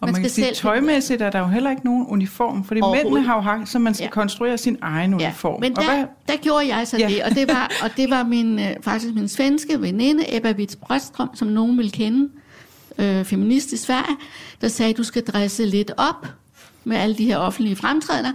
Og 0.00 0.06
man, 0.08 0.12
man 0.12 0.20
kan 0.22 0.30
sige, 0.30 0.52
tøjmæssigt 0.54 1.22
er 1.22 1.30
der 1.30 1.38
jo 1.38 1.46
heller 1.46 1.70
ikke 1.70 1.84
nogen 1.84 2.06
uniform, 2.08 2.64
fordi 2.64 2.80
mændene 2.80 3.22
har 3.22 3.34
jo 3.34 3.40
haft, 3.40 3.68
så 3.68 3.78
man 3.78 3.94
skal 3.94 4.02
Ja. 4.04 4.06
ja. 4.06 4.10
konstruere 4.10 4.58
sin 4.58 4.78
egen 4.82 5.14
uniform. 5.14 5.60
Men 5.60 5.78
og 5.78 5.82
der, 5.84 5.94
hvad, 5.96 6.04
der 6.28 6.36
gjorde 6.36 6.74
jeg 6.76 6.86
så 6.88 6.96
Ja. 6.98 7.08
det, 7.08 7.22
og 7.22 7.30
det 7.30 7.48
var, 7.48 7.70
og 7.82 7.90
det 7.96 8.10
var 8.10 8.22
min, 8.24 8.58
øh, 8.58 8.66
faktisk 8.82 9.14
min 9.14 9.28
svenske 9.28 9.80
veninde, 9.80 10.36
Ebba 10.36 10.52
Witt 10.52 10.76
Brøstrøm, 10.80 11.30
som 11.34 11.48
nogen 11.48 11.78
vil 11.78 11.92
kende, 11.92 12.28
øh, 12.98 13.24
feminist 13.24 13.72
i 13.72 13.76
Sverige, 13.76 14.16
der 14.60 14.68
sagde, 14.68 14.90
at 14.90 14.96
du 14.96 15.02
skal 15.02 15.24
dresse 15.24 15.64
lidt 15.66 15.90
op 15.96 16.26
med 16.84 16.96
alle 16.96 17.14
de 17.16 17.24
her 17.24 17.36
offentlige 17.36 17.76
fremtrædener. 17.76 18.32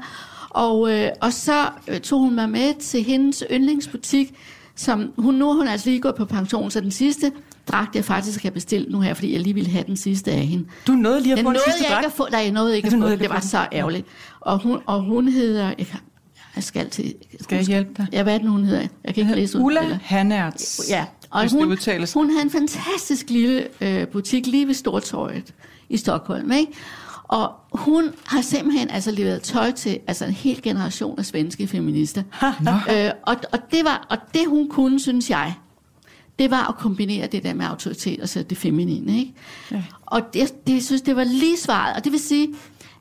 Og, 0.49 0.91
øh, 0.93 1.09
og 1.21 1.33
så 1.33 1.65
øh, 1.87 1.99
tog 1.99 2.19
hun 2.19 2.35
mig 2.35 2.49
med 2.49 2.73
til 2.79 3.03
hendes 3.03 3.43
yndlingsbutik, 3.51 4.33
som 4.75 5.11
hun 5.17 5.33
nu 5.33 5.49
er 5.49 5.53
hun 5.53 5.67
altså 5.67 5.89
lige 5.89 6.01
gået 6.01 6.15
på 6.15 6.25
pension, 6.25 6.71
så 6.71 6.81
den 6.81 6.91
sidste 6.91 7.31
dragt, 7.67 7.95
jeg 7.95 8.05
faktisk 8.05 8.43
har 8.43 8.49
bestilt 8.49 8.91
nu 8.91 8.99
her, 9.01 9.13
fordi 9.13 9.33
jeg 9.33 9.41
lige 9.41 9.53
ville 9.53 9.69
have 9.69 9.83
den 9.87 9.97
sidste 9.97 10.31
af 10.31 10.45
hende. 10.45 10.65
Du 10.87 10.91
nåede 10.91 11.21
lige 11.21 11.33
at 11.33 11.39
få 11.43 11.49
den 11.49 11.59
sidste 11.65 11.83
jeg 11.83 11.89
ikke 11.89 11.93
dragt. 11.93 12.05
at 12.05 12.11
få, 12.11 12.27
nej, 12.31 12.41
jeg 12.41 12.51
nåede 12.51 12.75
ikke 12.75 12.85
Altså, 12.85 12.97
at 12.97 13.01
få 13.01 13.05
den. 13.05 13.13
ikke 13.13 13.23
Det 13.23 13.29
var 13.29 13.39
så 13.39 13.67
ærgerligt. 13.73 14.07
Og 14.39 14.59
hun, 14.63 14.79
og 14.85 15.01
hun 15.01 15.27
hedder, 15.27 15.73
jeg, 15.77 15.87
kan, 15.87 15.99
jeg 16.55 16.63
skal 16.63 16.89
til, 16.89 17.13
Skal 17.41 17.55
jeg 17.55 17.65
hjælpe 17.65 17.91
dig? 17.97 18.07
Ja, 18.11 18.23
hvad 18.23 18.33
er 18.33 18.37
det 18.37 18.45
nu, 18.45 18.51
hun 18.51 18.63
hedder? 18.63 18.87
Jeg 19.03 19.13
kan 19.13 19.23
ikke 19.23 19.35
læse 19.35 19.57
ud. 19.57 19.63
Ulla 19.63 19.99
Hannertz, 20.03 20.89
Ja, 20.89 21.05
og 21.29 21.41
hvis 21.41 21.51
hun, 21.51 21.77
hun 22.13 22.29
havde 22.29 22.43
en 22.43 22.51
fantastisk 22.51 23.29
lille 23.29 23.67
øh, 23.81 24.07
butik 24.07 24.47
lige 24.47 24.67
ved 24.67 24.73
Stortorget 24.73 25.53
i 25.89 25.97
Stockholm, 25.97 26.51
ikke? 26.51 26.71
Og 27.23 27.51
hun 27.73 28.03
har 28.25 28.41
simpelthen 28.41 28.89
altså 28.89 29.11
leveret 29.11 29.41
tøj 29.41 29.71
til 29.71 29.99
altså 30.07 30.25
en 30.25 30.31
hel 30.31 30.61
generation 30.61 31.19
af 31.19 31.25
svenske 31.25 31.67
feminister. 31.67 32.23
øh, 32.91 33.11
og, 33.23 33.35
og, 33.53 33.59
det 33.71 33.79
var, 33.83 34.07
og 34.09 34.17
det 34.33 34.41
hun 34.47 34.69
kunne, 34.69 34.99
synes 34.99 35.29
jeg, 35.29 35.53
det 36.39 36.51
var 36.51 36.67
at 36.69 36.75
kombinere 36.77 37.27
det 37.27 37.43
der 37.43 37.53
med 37.53 37.65
autoritet 37.65 38.19
og 38.21 38.29
så 38.29 38.43
det 38.43 38.57
feminine. 38.57 39.19
Ikke? 39.19 39.33
Ja. 39.71 39.83
Og 40.05 40.21
det, 40.33 40.67
det, 40.67 40.73
jeg 40.73 40.83
synes, 40.83 41.01
det 41.01 41.15
var 41.15 41.23
lige 41.23 41.57
svaret. 41.57 41.95
Og 41.95 42.03
det 42.03 42.11
vil 42.11 42.19
sige, 42.19 42.47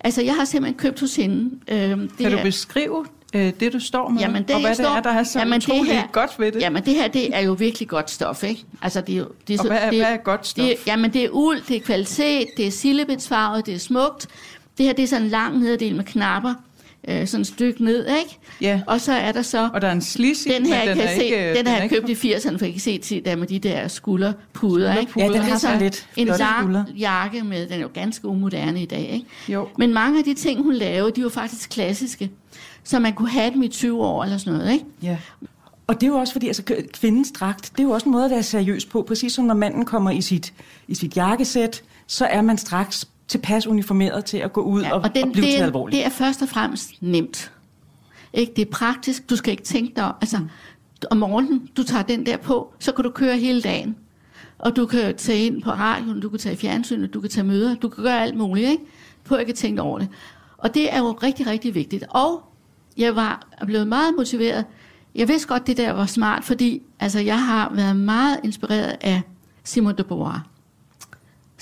altså 0.00 0.22
jeg 0.22 0.34
har 0.34 0.44
simpelthen 0.44 0.78
købt 0.78 1.00
hos 1.00 1.16
hende. 1.16 1.50
Øh, 1.68 1.78
det 1.78 2.10
Kan 2.18 2.30
du 2.30 2.36
her- 2.36 2.44
beskrive 2.44 3.06
øh, 3.34 3.52
det, 3.60 3.72
du 3.72 3.80
står 3.80 4.08
med, 4.08 4.20
Jamen, 4.20 4.42
det, 4.42 4.50
og 4.54 4.60
hvad 4.60 4.70
jeg 4.70 4.76
det 4.76 4.86
står, 4.86 4.94
er, 4.96 5.00
der 5.02 5.10
er 5.10 5.22
så 5.24 5.38
jamen, 5.38 5.56
utroligt 5.56 5.86
det 5.88 5.94
her, 5.96 6.06
godt 6.12 6.30
ved 6.38 6.52
det? 6.52 6.60
Jamen, 6.60 6.84
det 6.84 6.94
her, 6.94 7.08
det 7.08 7.36
er 7.36 7.40
jo 7.40 7.52
virkelig 7.52 7.88
godt 7.88 8.10
stof, 8.10 8.44
ikke? 8.44 8.64
Altså, 8.82 9.00
det 9.00 9.14
er 9.14 9.18
jo... 9.18 9.28
Det 9.48 9.54
er 9.54 9.58
og 9.60 9.66
hvad 9.66 9.78
er, 9.78 9.90
det, 9.90 9.98
hvad 9.98 10.12
er 10.12 10.16
godt 10.16 10.46
stof? 10.46 10.66
Det, 10.66 10.76
jamen, 10.86 11.12
det 11.12 11.24
er 11.24 11.28
uld, 11.32 11.60
det 11.68 11.76
er 11.76 11.80
kvalitet, 11.80 12.46
det 12.56 12.66
er 12.66 12.70
sillebitsfarvet, 12.70 13.66
det 13.66 13.74
er 13.74 13.78
smukt. 13.78 14.26
Det 14.78 14.86
her, 14.86 14.92
det 14.92 15.02
er 15.02 15.06
sådan 15.06 15.22
en 15.24 15.30
lang 15.30 15.58
nederdel 15.58 15.94
med 15.96 16.04
knapper, 16.04 16.54
øh, 17.08 17.26
sådan 17.26 17.40
et 17.40 17.46
stykke 17.46 17.84
ned, 17.84 18.06
ikke? 18.06 18.38
Ja. 18.61 18.80
Og 18.87 19.00
så 19.00 19.12
er 19.12 19.32
der 19.32 19.42
så... 19.42 19.70
og 19.75 19.80
der 19.80 19.88
er 19.88 19.92
en 19.92 20.02
slis 20.02 20.46
i, 20.46 20.49
Den 20.49 20.66
her, 20.66 20.80
den 20.80 20.88
den 20.88 20.99
kan 20.99 21.08
se, 21.16 21.25
ikke... 21.25 21.54
den 21.54 21.66
har 21.66 21.73
er 21.75 21.76
jeg 21.76 21.84
ikke 21.84 22.06
købt 22.06 22.25
i 22.25 22.32
80'erne, 22.32 22.58
for 22.58 22.64
jeg 22.64 22.75
kan 22.75 22.80
se 22.80 22.99
til 22.99 23.25
der 23.25 23.37
med 23.37 23.46
de 23.46 23.58
der 23.58 23.88
skulderpuder, 23.88 24.99
ikke? 24.99 25.12
Ja, 25.16 25.28
den 25.28 25.37
har 25.37 25.58
sådan 25.58 25.82
lidt 25.82 26.08
en 26.16 26.26
lang 26.26 26.88
jakke 26.99 27.42
med, 27.42 27.66
den 27.66 27.73
er 27.73 27.82
jo 27.82 27.90
ganske 27.94 28.28
umoderne 28.28 28.82
i 28.82 28.87
dag, 28.87 29.11
ikke? 29.12 29.26
Jo. 29.49 29.68
Men 29.78 29.94
mange 29.94 30.18
af 30.18 30.25
de 30.25 30.34
ting, 30.34 30.62
hun 30.62 30.75
lavede, 30.75 31.12
de 31.16 31.23
var 31.23 31.28
faktisk 31.28 31.70
klassiske. 31.70 32.30
Så 32.84 32.99
man 32.99 33.12
kunne 33.12 33.30
have 33.30 33.50
dem 33.50 33.62
i 33.62 33.68
20 33.68 34.02
år 34.04 34.25
eller 34.25 34.38
sådan 34.38 34.58
noget, 34.58 34.73
ikke? 34.73 34.84
Ja. 35.02 35.16
Og 35.87 35.94
det 35.94 36.02
er 36.02 36.11
jo 36.11 36.16
også 36.16 36.32
fordi, 36.32 36.46
altså 36.46 36.62
kvindens 36.92 37.32
dragt, 37.32 37.73
det 37.73 37.78
er 37.78 37.82
jo 37.82 37.90
også 37.90 38.06
en 38.06 38.12
måde 38.12 38.25
at 38.25 38.30
være 38.30 38.42
seriøs 38.42 38.84
på. 38.84 39.02
Præcis 39.02 39.32
som 39.32 39.44
når 39.44 39.54
manden 39.54 39.84
kommer 39.84 40.11
i 40.11 40.20
sit, 40.20 40.52
i 40.88 40.94
sit 40.94 41.16
jakkesæt, 41.16 41.82
så 42.06 42.25
er 42.26 42.42
man 42.42 42.58
straks 42.58 43.08
tilpas 43.28 43.66
uniformeret 43.66 44.24
til 44.24 44.38
at 44.38 44.52
gå 44.52 44.60
ud 44.60 44.82
ja, 44.82 44.92
og, 44.92 45.00
og, 45.00 45.14
den, 45.14 45.24
og 45.24 45.32
blive 45.32 45.46
det, 45.46 45.60
er, 45.60 45.64
alvorligt. 45.64 45.96
det 45.96 46.06
er 46.06 46.10
først 46.10 46.42
og 46.42 46.48
fremmest 46.48 46.90
nemt. 47.00 47.52
Ikke? 48.32 48.52
Det 48.56 48.62
er 48.62 48.70
praktisk. 48.70 49.30
Du 49.30 49.36
skal 49.36 49.50
ikke 49.50 49.62
tænke 49.62 49.92
dig. 49.96 50.12
Altså, 50.20 50.38
om 51.10 51.16
morgenen, 51.16 51.68
du 51.76 51.82
tager 51.82 52.02
den 52.02 52.26
der 52.26 52.36
på, 52.36 52.74
så 52.78 52.92
kan 52.92 53.04
du 53.04 53.10
køre 53.10 53.37
hele 53.37 53.62
dagen. 53.62 53.96
Og 54.58 54.76
du 54.76 54.87
kan 54.87 55.16
tage 55.16 55.46
ind 55.46 55.62
på 55.62 55.70
radioen, 55.70 56.20
du 56.20 56.28
kan 56.28 56.38
tage 56.38 56.52
i 56.52 56.56
fjernsynet, 56.56 57.14
du 57.14 57.20
kan 57.20 57.30
tage 57.30 57.44
møder, 57.44 57.74
du 57.74 57.88
kan 57.88 58.04
gøre 58.04 58.22
alt 58.22 58.37
muligt, 58.37 58.70
ikke? 58.70 58.84
På 59.24 59.34
at 59.34 59.54
tænke 59.54 59.82
over 59.82 59.98
det. 59.98 60.08
Og 60.58 60.74
det 60.74 60.94
er 60.94 60.98
jo 60.98 61.12
rigtig, 61.22 61.46
rigtig 61.46 61.74
vigtigt. 61.74 62.04
Og 62.08 62.42
jeg 62.96 63.16
var 63.16 63.48
blevet 63.66 63.87
meget 63.87 64.14
motiveret. 64.16 64.64
Jeg 65.14 65.28
vidste 65.28 65.48
godt, 65.48 65.66
det 65.66 65.76
der 65.76 65.92
var 65.92 66.06
smart, 66.06 66.44
fordi 66.44 66.82
altså, 67.00 67.20
jeg 67.20 67.44
har 67.44 67.72
været 67.74 67.96
meget 67.96 68.40
inspireret 68.44 68.96
af 69.00 69.22
Simone 69.64 69.96
de 69.96 70.04
Beauvoir. 70.04 70.46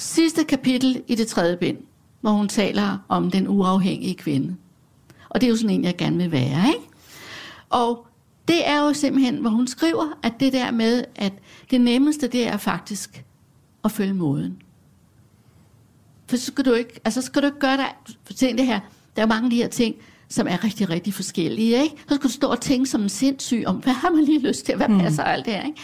Sidste 0.03 0.45
kapitel 0.45 1.03
i 1.09 1.15
det 1.15 1.27
tredje 1.27 1.57
bind, 1.57 1.79
hvor 2.21 2.31
hun 2.31 2.49
taler 2.49 2.99
om 3.09 3.31
den 3.31 3.49
uafhængige 3.49 4.15
kvinde. 4.15 4.57
Og 5.29 5.41
det 5.41 5.47
er 5.47 5.51
jo 5.51 5.57
sådan 5.57 5.71
en, 5.71 5.85
jeg 5.85 5.97
gerne 5.97 6.17
vil 6.17 6.33
være, 6.33 6.67
ikke? 6.67 6.89
Og 7.71 8.07
det 8.49 8.69
er 8.69 8.81
jo 8.87 8.93
simpelthen, 8.93 9.37
hvor 9.37 9.51
hun 9.51 9.67
skriver, 9.67 10.19
at 10.23 10.33
det 10.41 10.53
der 10.53 10.71
med, 10.71 11.05
at 11.17 11.33
det 11.71 11.81
nemmeste, 11.81 12.29
det 12.29 12.47
er 12.47 12.57
faktisk 12.57 13.25
at 13.85 13.93
følge 13.93 14.15
moden. 14.15 14.63
For 16.27 16.37
så 16.37 16.47
skal 16.47 16.65
du 16.65 16.73
ikke, 16.73 17.01
altså 17.05 17.21
så 17.23 17.27
skal 17.27 17.43
du 17.43 17.47
ikke 17.47 17.61
gøre 17.61 17.77
dig, 17.77 17.95
for 18.25 18.33
tænk 18.33 18.59
det 18.59 18.67
her, 18.67 18.81
der 19.17 19.23
er 19.23 19.27
mange 19.27 19.45
af 19.45 19.51
de 19.51 19.57
her 19.57 19.69
ting, 19.69 19.97
som 20.29 20.47
er 20.47 20.65
rigtig, 20.65 20.91
rigtig 20.91 21.15
forskellige, 21.15 21.83
ikke? 21.83 21.97
Så 22.09 22.15
skal 22.15 22.29
du 22.29 22.33
stå 22.33 22.49
og 22.49 22.61
tænke 22.61 22.87
som 22.87 23.03
en 23.03 23.09
sindssyg 23.09 23.63
om, 23.67 23.77
hvad 23.77 23.93
har 23.93 24.11
man 24.11 24.25
lige 24.25 24.41
lyst 24.49 24.67
til, 24.67 24.77
hvad 24.77 24.89
passer 24.89 25.23
alt 25.23 25.45
det 25.45 25.55
her, 25.55 25.67
ikke? 25.67 25.81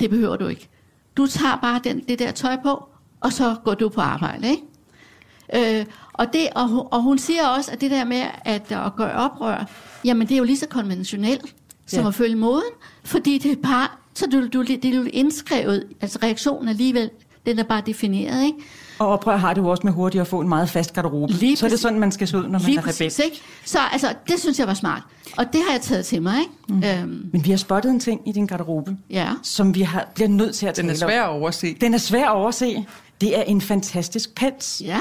Det 0.00 0.10
behøver 0.10 0.36
du 0.36 0.46
ikke. 0.46 0.68
Du 1.16 1.26
tager 1.26 1.56
bare 1.56 1.80
den, 1.84 2.00
det 2.08 2.18
der 2.18 2.30
tøj 2.30 2.56
på, 2.62 2.88
og 3.20 3.32
så 3.32 3.56
går 3.64 3.74
du 3.74 3.88
på 3.88 4.00
arbejde, 4.00 4.48
ikke? 4.50 5.78
Øh, 5.80 5.86
og, 6.12 6.26
det, 6.32 6.48
og, 6.54 6.68
hun, 6.68 6.82
og 6.90 7.02
hun 7.02 7.18
siger 7.18 7.46
også, 7.46 7.70
at 7.72 7.80
det 7.80 7.90
der 7.90 8.04
med 8.04 8.22
at, 8.44 8.72
at 8.72 8.96
gøre 8.96 9.12
oprør, 9.12 9.64
jamen 10.04 10.26
det 10.28 10.34
er 10.34 10.38
jo 10.38 10.44
lige 10.44 10.58
så 10.58 10.66
konventionelt, 10.68 11.54
som 11.86 12.02
Ja. 12.02 12.08
at 12.08 12.14
følge 12.14 12.36
moden, 12.36 12.62
fordi 13.04 13.38
det 13.38 13.52
er 13.52 13.56
bare, 13.62 13.88
så 14.14 14.26
du, 14.32 14.46
du, 14.46 14.62
det 14.62 14.84
er 14.84 14.96
jo 14.96 15.04
indskrevet, 15.12 15.84
altså 16.00 16.18
reaktionen 16.22 16.68
alligevel, 16.68 17.10
den 17.46 17.58
er 17.58 17.62
bare 17.64 17.82
defineret, 17.86 18.44
ikke? 18.44 18.58
Og 18.98 19.08
oprør 19.08 19.36
har 19.36 19.54
det 19.54 19.60
jo 19.62 19.68
også 19.68 19.80
med 19.84 19.92
hurtigt 19.92 20.20
at 20.20 20.26
få 20.26 20.40
en 20.40 20.48
meget 20.48 20.68
fast 20.68 20.92
garderobe. 20.94 21.32
Lige 21.32 21.56
så 21.56 21.66
er 21.66 21.70
det 21.70 21.80
sådan, 21.80 21.98
man 21.98 22.12
skal 22.12 22.28
se 22.28 22.38
ud, 22.38 22.42
når 22.42 22.48
man 22.50 22.60
Lige 22.60 22.74
er 22.76 22.78
rebel. 22.80 22.84
præcis, 22.88 23.18
ikke? 23.18 23.40
Så 23.64 23.78
altså, 23.92 24.14
det 24.28 24.40
synes 24.40 24.58
jeg 24.58 24.66
var 24.66 24.74
smart. 24.74 25.02
Og 25.36 25.52
det 25.52 25.60
har 25.66 25.72
jeg 25.74 25.80
taget 25.80 26.06
til 26.06 26.22
mig, 26.22 26.38
ikke? 26.40 26.52
Mm. 26.68 26.82
Øhm, 27.12 27.30
Men 27.32 27.44
vi 27.44 27.50
har 27.50 27.56
spottet 27.56 27.90
en 27.90 28.00
ting 28.00 28.28
i 28.28 28.32
din 28.32 28.46
garderobe, 28.46 28.96
ja. 29.10 29.28
som 29.42 29.74
vi 29.74 29.82
har, 29.82 30.08
bliver 30.14 30.28
nødt 30.28 30.54
til 30.54 30.66
at 30.66 30.76
Den 30.76 30.90
er 30.90 30.94
tale 30.94 31.04
om. 31.06 31.10
svær 31.10 31.22
at 31.22 31.28
overse. 31.28 31.74
Den 31.80 31.94
er 31.94 31.98
svær 31.98 32.24
at 32.24 32.32
overse. 32.36 32.86
Det 33.20 33.38
er 33.38 33.42
en 33.42 33.60
fantastisk 33.60 34.34
pels. 34.34 34.82
Ja, 34.84 34.98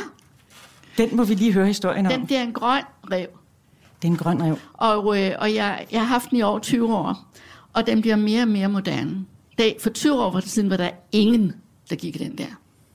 Den 0.97 1.15
må 1.15 1.23
vi 1.23 1.33
lige 1.35 1.53
høre 1.53 1.67
historien 1.67 2.05
om. 2.05 2.11
den 2.11 2.25
der 2.29 2.39
er 2.39 2.43
en 2.43 2.53
grøn 2.53 2.83
rev. 3.11 3.27
Det 4.01 4.07
er 4.07 4.11
en 4.11 4.17
grøn 4.17 4.43
rev. 4.43 4.57
Og, 4.73 5.21
øh, 5.23 5.31
og 5.39 5.53
jeg, 5.55 5.85
jeg 5.91 5.99
har 5.99 6.07
haft 6.07 6.29
den 6.29 6.37
i 6.37 6.41
over 6.41 6.59
20 6.59 6.95
år, 6.95 7.25
og 7.73 7.87
den 7.87 8.01
bliver 8.01 8.15
mere 8.15 8.41
og 8.41 8.47
mere 8.47 8.67
moderne. 8.67 9.25
Det, 9.57 9.75
for 9.81 9.89
20 9.89 10.21
år 10.23 10.31
var 10.31 10.39
det 10.39 10.49
siden, 10.49 10.69
var 10.69 10.77
der 10.77 10.89
ingen, 11.11 11.53
der 11.89 11.95
gik 11.95 12.15
i 12.15 12.19
den 12.19 12.37
der. 12.37 12.45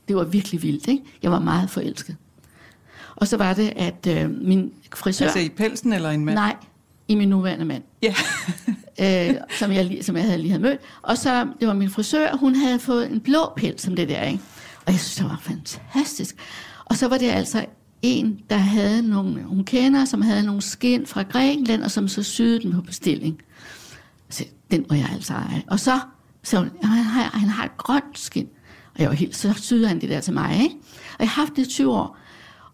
Det 0.08 0.16
var 0.16 0.24
virkelig 0.24 0.62
vildt, 0.62 0.88
ikke? 0.88 1.02
Jeg 1.22 1.30
var 1.30 1.38
meget 1.38 1.70
forelsket. 1.70 2.16
Og 3.16 3.28
så 3.28 3.36
var 3.36 3.54
det, 3.54 3.72
at 3.76 4.06
øh, 4.08 4.30
min 4.30 4.72
frisør... 4.94 5.24
Altså 5.26 5.38
i 5.40 5.48
pelsen 5.48 5.92
eller 5.92 6.10
en 6.10 6.24
mand? 6.24 6.34
Nej, 6.34 6.56
i 7.08 7.14
min 7.14 7.28
nuværende 7.28 7.64
mand. 7.64 7.82
Ja. 8.02 8.14
øh, 9.30 9.34
som, 9.58 9.72
jeg, 9.72 9.98
som 10.02 10.16
jeg 10.16 10.24
havde 10.24 10.38
lige 10.38 10.50
havde 10.50 10.62
mødt. 10.62 10.80
Og 11.02 11.18
så, 11.18 11.46
det 11.60 11.68
var 11.68 11.74
min 11.74 11.90
frisør, 11.90 12.36
hun 12.36 12.54
havde 12.54 12.78
fået 12.78 13.10
en 13.10 13.20
blå 13.20 13.52
pels 13.56 13.82
som 13.82 13.96
det 13.96 14.08
der, 14.08 14.22
ikke? 14.22 14.40
Og 14.86 14.92
jeg 14.92 15.00
synes, 15.00 15.16
det 15.16 15.24
var 15.24 15.40
fantastisk. 15.42 16.36
Og 16.84 16.96
så 16.96 17.08
var 17.08 17.18
det 17.18 17.30
altså 17.30 17.66
en, 18.02 18.40
der 18.50 18.56
havde 18.56 19.02
nogle, 19.02 19.42
hun 19.42 19.64
kender, 19.64 20.04
som 20.04 20.22
havde 20.22 20.42
nogle 20.42 20.62
skin 20.62 21.06
fra 21.06 21.22
Grækenland, 21.22 21.82
og 21.82 21.90
som 21.90 22.08
så 22.08 22.22
syede 22.22 22.62
den 22.62 22.72
på 22.72 22.80
bestilling. 22.80 23.38
Så 24.30 24.44
den 24.70 24.86
må 24.90 24.96
jeg 24.96 25.08
altså 25.12 25.32
eje. 25.32 25.62
Og 25.66 25.80
så, 25.80 26.00
så 26.42 26.58
hun, 26.58 26.70
han 26.82 27.04
har, 27.04 27.22
han 27.22 27.48
har 27.48 27.64
et 27.64 27.76
grønt 27.76 28.18
skin. 28.18 28.48
Og 28.94 29.00
jeg 29.00 29.08
var 29.08 29.14
helt, 29.14 29.36
så 29.36 29.52
syede 29.56 29.88
han 29.88 30.00
det 30.00 30.08
der 30.08 30.20
til 30.20 30.34
mig, 30.34 30.62
ikke? 30.62 30.74
Og 31.12 31.20
jeg 31.20 31.28
har 31.28 31.42
haft 31.42 31.56
det 31.56 31.66
i 31.66 31.70
20 31.70 31.92
år. 31.92 32.16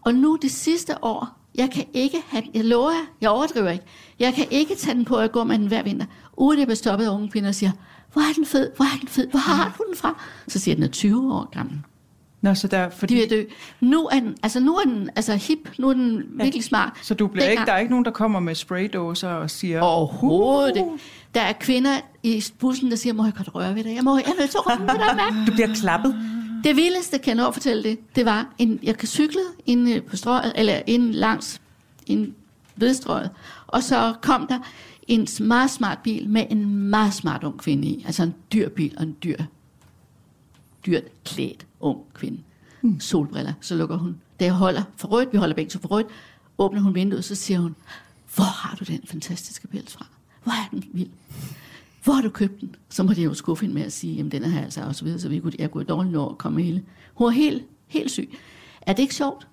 Og 0.01 0.13
nu 0.15 0.37
det 0.41 0.51
sidste 0.51 1.03
år, 1.03 1.39
jeg 1.55 1.69
kan 1.71 1.85
ikke 1.93 2.17
have, 2.27 2.43
jeg 2.53 2.65
lover 2.65 2.91
jer, 2.91 3.05
jeg 3.21 3.29
overdriver 3.29 3.69
ikke, 3.69 3.85
jeg 4.19 4.33
kan 4.33 4.47
ikke 4.51 4.75
tage 4.75 4.95
den 4.95 5.05
på, 5.05 5.15
at 5.15 5.21
jeg 5.21 5.31
går 5.31 5.43
med 5.43 5.59
den 5.59 5.67
hver 5.67 5.83
vinter, 5.83 6.05
uden 6.37 6.57
at 6.57 6.59
jeg 6.59 6.67
bliver 6.67 6.75
stoppet 6.75 7.05
af 7.05 7.09
unge 7.09 7.29
kvinder 7.29 7.49
og 7.49 7.55
siger, 7.55 7.71
hvor 8.13 8.21
er 8.21 8.33
den 8.35 8.45
fed, 8.45 8.69
hvor 8.75 8.85
er 8.85 8.97
den 8.99 9.07
fed, 9.07 9.27
hvor 9.27 9.39
har 9.39 9.75
du 9.77 9.83
den 9.87 9.95
fra? 9.95 10.21
Så 10.47 10.59
siger 10.59 10.73
jeg, 10.73 10.77
den 10.77 10.83
er 10.83 10.91
20 10.91 11.33
år 11.33 11.49
gammel. 11.51 11.81
Nå, 12.41 12.53
så 12.53 12.67
der, 12.67 12.89
fordi, 12.89 13.13
De 13.13 13.19
vil 13.19 13.29
dø. 13.29 13.43
Nu 13.81 14.05
er 14.05 14.19
den, 14.19 14.37
altså 14.43 14.59
nu 14.59 14.75
er 14.75 14.83
den 14.83 15.09
altså 15.15 15.35
hip, 15.35 15.69
nu 15.77 15.89
er 15.89 15.93
den 15.93 16.23
virkelig 16.33 16.63
smart. 16.63 16.93
så 17.01 17.13
du 17.13 17.27
bliver 17.27 17.49
ikke, 17.49 17.65
der 17.65 17.71
er 17.73 17.77
ikke 17.77 17.91
nogen, 17.91 18.05
der 18.05 18.11
kommer 18.11 18.39
med 18.39 18.55
spraydåser 18.55 19.29
og 19.29 19.49
siger... 19.49 19.81
Overhovedet 19.81 20.75
ikke. 20.75 20.89
Der 21.35 21.41
er 21.41 21.53
kvinder 21.53 21.99
i 22.23 22.43
bussen, 22.59 22.91
der 22.91 22.97
siger, 22.97 23.13
må 23.13 23.23
jeg 23.23 23.33
godt 23.33 23.55
røre 23.55 23.75
ved 23.75 23.83
dig? 23.83 23.95
Jeg 23.95 24.03
må, 24.03 24.17
jeg 24.17 24.33
nødt 24.39 24.49
til 24.49 24.57
at 24.57 24.67
røre 24.67 24.79
ved 24.79 24.87
dig, 24.87 25.15
mand. 25.15 25.45
Du 25.47 25.51
bliver 25.51 25.75
klappet. 25.75 26.15
Det 26.63 26.75
vildeste, 26.75 27.17
kan 27.17 27.27
jeg 27.27 27.35
nå 27.35 27.47
at 27.47 27.53
fortælle 27.53 27.83
det, 27.83 28.15
det 28.15 28.25
var, 28.25 28.47
en, 28.57 28.79
jeg 28.83 28.97
kan 28.97 29.07
cykle 29.07 29.41
ind 29.65 29.89
øh, 29.89 30.03
på 30.03 30.17
strøget, 30.17 30.53
eller 30.55 30.81
ind 30.87 31.13
langs, 31.13 31.61
ind 32.07 32.33
vedstrøget. 32.75 33.29
Og 33.67 33.83
så 33.83 34.13
kom 34.21 34.47
der 34.47 34.59
en 35.07 35.27
meget 35.39 35.69
smart 35.69 35.97
bil 36.03 36.29
med 36.29 36.45
en 36.49 36.75
meget 36.75 37.13
smart 37.13 37.43
ung 37.43 37.57
kvinde 37.57 37.87
i. 37.87 38.03
Altså 38.05 38.23
en 38.23 38.35
dyr 38.53 38.69
bil 38.69 38.93
og 38.97 39.03
en 39.03 39.15
dyr, 39.23 39.37
dyrt 40.85 41.23
klædt 41.25 41.65
ung 41.79 41.99
kvinde. 42.13 42.39
Mm. 42.81 42.99
Solbriller. 42.99 43.53
Så 43.61 43.75
lukker 43.75 43.97
hun. 43.97 44.17
Da 44.39 44.45
jeg 44.45 44.53
holder 44.53 44.83
for 44.97 45.07
rødt, 45.07 45.33
vi 45.33 45.37
holder 45.37 45.55
begge 45.55 45.69
to 45.69 45.79
for 45.79 45.87
rødt, 45.87 46.07
åbner 46.57 46.81
hun 46.81 46.95
vinduet, 46.95 47.25
så 47.25 47.35
siger 47.35 47.59
hun, 47.59 47.75
hvor 48.35 48.43
har 48.43 48.75
du 48.75 48.85
den 48.85 49.01
fantastiske 49.05 49.67
pels 49.67 49.93
fra? 49.93 50.05
Hvor 50.43 50.51
er 50.51 50.69
den 50.71 50.83
vild? 50.93 51.09
Hvor 52.03 52.13
har 52.13 52.21
du 52.21 52.29
købt 52.29 52.61
den? 52.61 52.75
Så 52.89 53.03
måtte 53.03 53.21
jeg 53.21 53.29
jo 53.29 53.33
skuffe 53.33 53.61
hende 53.61 53.75
med 53.75 53.83
at 53.83 53.93
sige, 53.93 54.15
jamen 54.15 54.31
den 54.31 54.43
er 54.43 54.47
her 54.47 54.63
altså, 54.63 54.81
og 54.81 54.95
så 54.95 55.05
videre, 55.05 55.19
så 55.19 55.29
vi 55.29 55.39
kunne, 55.39 55.53
jeg 55.59 55.71
kunne 55.71 55.83
dårligt 55.83 56.13
nå 56.13 56.29
at 56.29 56.37
komme 56.37 56.61
hele. 56.61 56.83
Hun 57.13 57.25
var 57.25 57.31
helt, 57.31 57.63
helt 57.87 58.11
syg. 58.11 58.37
Er 58.81 58.93
det 58.93 59.01
ikke 59.01 59.15
sjovt? 59.15 59.47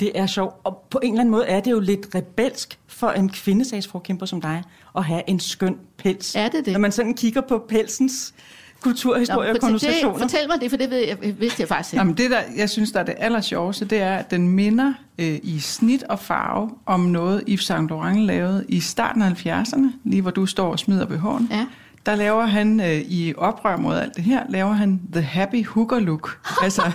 Det 0.00 0.18
er 0.18 0.26
sjovt, 0.26 0.54
og 0.64 0.86
på 0.90 1.00
en 1.02 1.12
eller 1.12 1.20
anden 1.20 1.30
måde 1.30 1.46
er 1.46 1.60
det 1.60 1.70
jo 1.70 1.80
lidt 1.80 2.14
rebelsk 2.14 2.78
for 2.86 3.10
en 3.10 3.28
kvindesagsforkæmper 3.28 4.26
som 4.26 4.40
dig 4.40 4.62
at 4.96 5.04
have 5.04 5.22
en 5.26 5.40
skøn 5.40 5.78
pels. 5.96 6.34
Er 6.34 6.48
det 6.48 6.64
det? 6.64 6.72
Når 6.72 6.80
man 6.80 6.92
sådan 6.92 7.14
kigger 7.14 7.40
på 7.40 7.64
pelsens 7.68 8.34
kulturhistorie 8.82 9.48
Nå, 9.48 9.54
og 9.54 9.60
konnotationer. 9.60 10.12
Det, 10.12 10.22
fortæl 10.22 10.48
mig 10.48 10.60
det, 10.60 10.70
for 10.70 10.76
det 10.76 10.90
ved 10.90 10.98
jeg, 10.98 11.40
vidste 11.40 11.60
jeg 11.60 11.68
faktisk 11.68 11.92
ikke. 11.94 12.00
Jamen 12.00 12.16
det, 12.16 12.30
der, 12.30 12.40
jeg 12.56 12.70
synes, 12.70 12.92
der 12.92 13.00
er 13.00 13.04
det 13.04 13.14
aller 13.18 13.40
sjoveste, 13.40 13.84
det 13.84 14.00
er, 14.00 14.14
at 14.14 14.30
den 14.30 14.48
minder 14.48 14.92
øh, 15.18 15.38
i 15.42 15.60
snit 15.60 16.02
og 16.02 16.18
farve 16.18 16.70
om 16.86 17.00
noget, 17.00 17.44
Yves 17.48 17.64
Saint 17.64 17.88
Laurent 17.88 18.20
lavede 18.20 18.64
i 18.68 18.80
starten 18.80 19.22
af 19.22 19.46
70'erne, 19.46 19.86
lige 20.04 20.22
hvor 20.22 20.30
du 20.30 20.46
står 20.46 20.70
og 20.70 20.78
smider 20.78 21.06
BH'en. 21.06 21.56
Ja. 21.56 21.66
Der 22.06 22.14
laver 22.14 22.46
han 22.46 22.80
øh, 22.80 22.98
i 22.98 23.34
oprør 23.36 23.76
mod 23.76 23.96
alt 23.96 24.16
det 24.16 24.24
her, 24.24 24.42
laver 24.48 24.72
han 24.72 25.00
The 25.12 25.22
Happy 25.22 25.66
Hooker 25.66 25.98
Look. 25.98 26.38
altså 26.64 26.92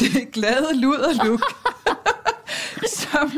det 0.00 0.30
glade 0.32 0.66
luder 0.74 1.24
look. 1.24 1.40
som, 2.98 3.32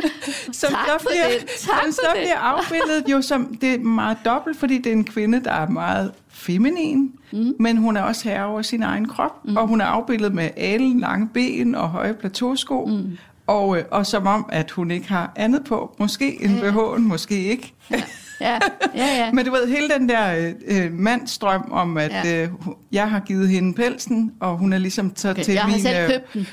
som 0.53 0.73
Tak 0.73 0.87
så 0.87 1.07
bliver, 1.09 1.29
som 1.59 1.93
så 1.93 2.07
bliver 2.15 2.39
afbildet 2.39 3.13
jo 3.13 3.23
som, 3.23 3.55
det 3.61 3.75
er 3.75 3.79
meget 3.79 4.17
dobbelt, 4.25 4.59
fordi 4.59 4.79
det 4.79 4.87
er 4.87 4.93
en 4.93 5.05
kvinde, 5.05 5.45
der 5.45 5.53
er 5.53 5.69
meget 5.69 6.13
feminin, 6.41 7.13
mm. 7.33 7.55
men 7.59 7.77
hun 7.77 7.97
er 7.97 8.03
også 8.03 8.29
herre 8.29 8.45
over 8.47 8.63
sin 8.63 8.83
egen 8.83 9.09
krop, 9.09 9.45
mm. 9.45 9.57
og 9.57 9.67
hun 9.67 9.81
er 9.81 9.85
afbildet 9.85 10.35
med 10.35 10.51
alen, 10.57 11.01
lange 11.01 11.29
ben 11.35 11.75
og 11.75 11.89
høje 11.89 12.15
plateausko, 12.15 12.87
mm. 12.87 13.19
og, 13.47 13.79
øh, 13.79 13.85
og 13.91 14.07
som 14.07 14.27
om, 14.27 14.49
at 14.53 14.71
hun 14.71 14.91
ikke 14.91 15.09
har 15.09 15.33
andet 15.37 15.65
på. 15.65 15.97
Måske 15.99 16.45
en 16.45 16.51
Ja. 16.57 16.71
BH'en, 16.71 16.99
måske 17.01 17.45
ikke. 17.45 17.75
Ja, 18.41 18.59
ja, 18.95 19.07
ja. 19.07 19.33
Men 19.35 19.45
du 19.45 19.53
ved, 19.53 19.69
hele 19.69 19.89
den 19.89 20.09
der 20.09 20.37
øh, 20.69 20.85
øh, 20.85 20.93
mandsstrøm 20.93 21.69
om, 21.73 21.97
at 21.97 22.11
Ja. 22.11 22.29
ja. 22.31 22.43
øh, 22.43 22.49
jeg 22.93 23.11
har 23.11 23.21
givet 23.21 23.49
hende 23.49 23.75
pelsen, 23.75 24.33
og 24.41 24.57
hun 24.57 24.73
er 24.73 24.79
ligesom 24.79 25.11
taget 25.11 25.35
Okay, 25.35 25.45
til 25.45 25.55
jeg 25.55 25.63
har 25.63 25.71
min 25.71 25.81
selv 25.81 26.03
øh, 26.03 26.11
købt 26.11 26.35
den. 26.35 26.47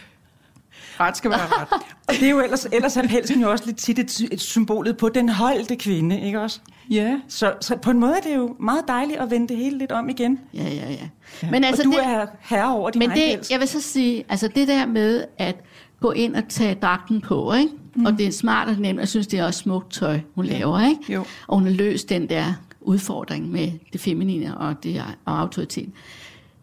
Ret 1.00 1.18
skal 1.18 1.32
være 1.32 1.40
ret. 1.40 1.68
Og 2.08 2.14
det 2.14 2.24
er 2.24 2.30
jo 2.30 2.40
ellers, 2.40 2.68
ellers 2.72 2.98
er 2.98 3.08
pelsen 3.08 3.42
jo 3.42 3.52
også 3.52 3.66
lidt 3.66 3.78
tit 3.78 4.00
et, 4.00 4.22
et 4.32 4.42
symbolet 4.42 4.98
på 4.98 5.10
den 5.10 5.30
holdte 5.30 5.76
kvinde, 5.76 6.22
ikke 6.22 6.42
også? 6.42 6.60
Ja, 6.90 7.20
Så, 7.28 7.54
så 7.62 7.76
på 7.76 7.92
en 7.92 8.00
måde 8.00 8.14
er 8.18 8.22
det 8.22 8.36
jo 8.36 8.56
meget 8.60 8.84
dejligt 8.88 9.20
at 9.20 9.32
vende 9.32 9.48
det 9.48 9.58
hele 9.58 9.78
lidt 9.78 9.92
om 9.92 10.10
igen. 10.10 10.40
Ja, 10.54 10.64
ja, 10.64 10.92
ja. 10.92 11.50
Men 11.52 11.64
altså, 11.64 11.82
og 11.82 11.86
du 11.86 11.92
det, 11.92 12.06
er 12.06 12.26
herre 12.40 12.74
over 12.76 12.90
din 12.90 13.00
men 13.00 13.10
egen 13.10 13.22
det, 13.22 13.38
pels. 13.38 13.52
jeg 13.52 13.60
vil 13.60 13.68
så 13.68 13.82
sige, 13.82 14.24
altså 14.30 14.48
det 14.48 14.68
der 14.68 14.86
med 14.86 15.24
at 15.38 15.56
gå 16.02 16.12
ind 16.12 16.36
og 16.36 16.44
tage 16.50 16.76
dragten 16.76 17.22
på, 17.22 17.54
ikke? 17.54 17.70
Mm. 17.96 18.06
og 18.06 18.18
det 18.18 18.28
er 18.28 18.32
smart 18.32 18.68
og 18.68 18.76
nemt, 18.80 19.00
jeg 19.00 19.08
synes, 19.08 19.28
det 19.28 19.40
er 19.40 19.46
også 19.46 19.60
smukt 19.60 19.92
tøj, 19.92 20.20
hun 20.36 20.46
laver, 20.46 20.88
ikke? 20.90 21.14
Jo. 21.14 21.26
og 21.48 21.58
hun 21.58 21.64
har 21.68 21.74
løst 21.74 22.10
den 22.10 22.30
der 22.30 22.54
udfordring 22.82 23.52
med 23.52 23.72
det 23.94 24.02
feminine 24.02 24.58
og, 24.58 24.84
det, 24.84 25.04
og 25.26 25.40
autoriteten. 25.40 25.94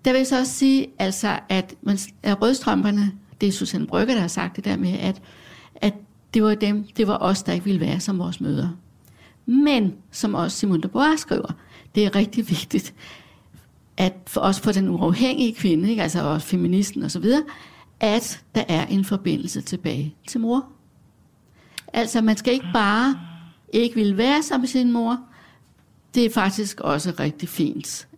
Der 0.05 0.11
vil 0.12 0.18
jeg 0.18 0.27
så 0.27 0.38
også 0.38 0.53
sige, 0.53 0.87
altså, 0.99 1.38
at, 1.49 1.75
man, 1.83 1.99
rødstrømperne, 2.25 3.12
det 3.44 3.48
er 3.48 3.52
Susanne 3.52 3.87
Brygger, 3.87 4.14
der 4.14 4.20
har 4.20 4.28
sagt 4.28 4.57
det 4.57 4.64
der 4.64 4.76
med, 4.76 4.92
at, 4.92 5.22
at 5.74 5.94
det 6.35 6.42
var 6.42 6.54
dem, 6.54 6.85
det 6.96 7.07
var 7.07 7.18
os, 7.18 7.42
der 7.42 7.52
ikke 7.52 7.64
ville 7.64 7.80
være 7.80 8.00
som 8.00 8.18
vores 8.18 8.40
mødre. 8.40 8.76
Men, 9.46 9.94
som 10.11 10.35
også 10.35 10.57
Simone 10.57 10.83
de 10.83 10.88
Beauvoir 10.88 11.16
skriver, 11.16 11.52
det 11.94 12.04
er 12.04 12.14
rigtig 12.14 12.50
vigtigt, 12.50 12.94
at 13.96 14.14
for 14.26 14.40
os 14.40 14.61
for 14.61 14.72
den 14.72 14.88
uafhængige 14.88 15.54
kvinde, 15.54 15.90
ikke? 15.90 16.02
altså 16.02 16.22
også 16.22 16.46
feministen 16.46 17.02
og 17.02 17.11
så 17.11 17.18
videre, 17.18 17.42
at 18.00 18.44
der 18.54 18.64
er 18.68 18.87
en 18.87 19.04
forbindelse 19.04 19.61
tilbage 19.61 20.14
til 20.28 20.40
mor. 20.40 20.66
Altså 21.92 22.20
man 22.20 22.37
skal 22.37 22.52
ikke 22.52 22.68
bare 22.72 23.18
ikke 23.72 23.94
ville 23.94 24.16
være 24.16 24.42
sammen 24.42 24.62
med 24.62 24.68
sin 24.68 24.92
mor. 24.92 25.18
Det 26.14 26.24
er 26.24 26.30
faktisk 26.30 26.80
også 26.80 27.14
rigtig 27.20 27.48
fint 27.48 28.09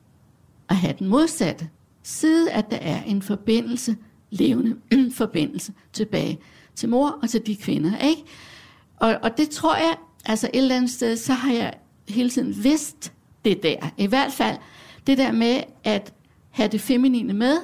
at 0.68 0.76
have 0.76 0.94
den 0.98 1.08
modsatte 1.08 1.68
side, 2.02 2.50
at 2.50 2.70
der 2.70 2.76
er 2.76 3.02
en 3.02 3.22
forbindelse, 3.22 3.96
levende 4.30 4.76
forbindelse 5.12 5.72
tilbage 5.92 6.38
til 6.74 6.88
mor 6.88 7.18
og 7.22 7.28
til 7.28 7.46
de 7.46 7.56
kvinder. 7.56 7.98
Ikke? 7.98 8.22
Og, 8.96 9.16
og 9.22 9.36
det 9.38 9.50
tror 9.50 9.74
jeg, 9.76 9.94
altså 10.24 10.46
et 10.54 10.58
eller 10.58 10.76
andet 10.76 10.90
sted, 10.90 11.16
så 11.16 11.32
har 11.32 11.52
jeg 11.52 11.72
hele 12.08 12.30
tiden 12.30 12.64
vidst 12.64 13.12
det 13.44 13.62
der. 13.62 13.76
I 13.96 14.06
hvert 14.06 14.32
fald 14.32 14.56
det 15.06 15.18
der 15.18 15.32
med 15.32 15.60
at 15.84 16.12
have 16.50 16.68
det 16.68 16.80
feminine 16.80 17.32
med, 17.32 17.56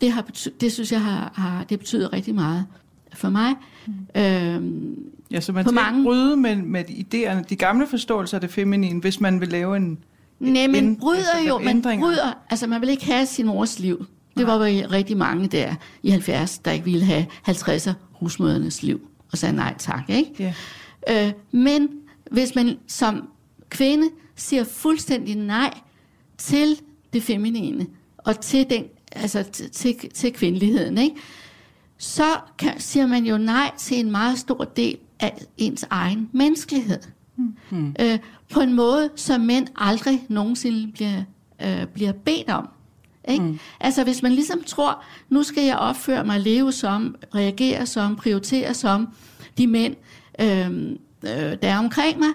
det, 0.00 0.12
har 0.12 0.22
bety- 0.22 0.56
det 0.60 0.72
synes 0.72 0.92
jeg 0.92 1.00
har, 1.00 1.32
har 1.34 1.64
det 1.64 1.78
betyder 1.78 2.12
rigtig 2.12 2.34
meget 2.34 2.66
for 3.14 3.28
mig. 3.30 3.54
Mm. 3.86 3.92
Øhm, 4.22 4.96
ja 5.30 5.40
så 5.40 5.52
man 5.52 5.64
skal 5.64 5.74
mange- 5.74 5.98
ikke 5.98 6.06
bryde 6.08 6.36
med, 6.36 6.56
med 6.56 6.84
idéerne, 6.90 7.42
de 7.48 7.56
gamle 7.56 7.86
forståelser 7.86 8.36
af 8.36 8.40
det 8.40 8.50
feminine, 8.50 9.00
hvis 9.00 9.20
man 9.20 9.40
vil 9.40 9.48
lave 9.48 9.76
en... 9.76 9.98
Nej, 10.40 10.66
men 10.66 10.96
bryder 10.96 11.18
altså, 11.18 11.48
jo, 11.48 11.58
man 11.58 11.76
ændringer. 11.76 12.06
bryder, 12.06 12.32
altså 12.50 12.66
man 12.66 12.80
vil 12.80 12.88
ikke 12.88 13.04
have 13.06 13.26
sin 13.26 13.46
mors 13.46 13.78
liv. 13.78 14.06
Det 14.36 14.46
var 14.46 14.66
jo 14.66 14.86
rigtig 14.90 15.16
mange 15.16 15.48
der 15.48 15.74
i 16.02 16.10
70, 16.10 16.58
der 16.58 16.70
ikke 16.70 16.84
ville 16.84 17.04
have 17.04 17.26
50'er 17.48 17.92
husmødernes 18.12 18.82
liv, 18.82 19.00
og 19.32 19.38
sagde 19.38 19.56
nej 19.56 19.74
tak, 19.78 20.10
ikke? 20.10 20.54
Ja. 21.08 21.26
Øh, 21.26 21.32
men 21.50 21.88
hvis 22.30 22.54
man 22.54 22.78
som 22.86 23.28
kvinde 23.68 24.08
siger 24.36 24.64
fuldstændig 24.64 25.36
nej 25.36 25.78
til 26.38 26.80
det 27.12 27.22
feminine, 27.22 27.86
og 28.18 28.40
til, 28.40 28.66
den, 28.70 28.84
altså 29.12 29.42
til, 29.42 29.70
til, 29.70 30.10
til 30.14 30.32
kvindeligheden, 30.32 30.98
ikke? 30.98 31.16
så 31.98 32.24
kan, 32.58 32.80
siger 32.80 33.06
man 33.06 33.24
jo 33.24 33.38
nej 33.38 33.70
til 33.78 34.00
en 34.00 34.10
meget 34.10 34.38
stor 34.38 34.64
del 34.64 34.98
af 35.20 35.42
ens 35.56 35.86
egen 35.90 36.28
menneskelighed. 36.32 36.98
Mm. 37.70 37.94
Øh, 38.00 38.18
på 38.52 38.60
en 38.60 38.72
måde, 38.72 39.10
som 39.16 39.40
mænd 39.40 39.66
aldrig 39.76 40.26
nogensinde 40.28 40.92
bliver, 40.92 41.22
øh, 41.62 41.86
bliver 41.86 42.12
bedt 42.12 42.50
om. 42.50 42.68
Ikke? 43.28 43.44
Mm. 43.44 43.58
Altså 43.80 44.04
hvis 44.04 44.22
man 44.22 44.32
ligesom 44.32 44.62
tror, 44.62 45.04
nu 45.28 45.42
skal 45.42 45.64
jeg 45.64 45.76
opføre 45.76 46.24
mig, 46.24 46.40
leve 46.40 46.72
som, 46.72 47.16
reagere 47.34 47.86
som, 47.86 48.16
prioritere 48.16 48.74
som 48.74 49.08
de 49.58 49.66
mænd, 49.66 49.96
øh, 50.40 50.70
øh, 51.22 51.56
der 51.62 51.68
er 51.68 51.78
omkring 51.78 52.18
mig, 52.18 52.28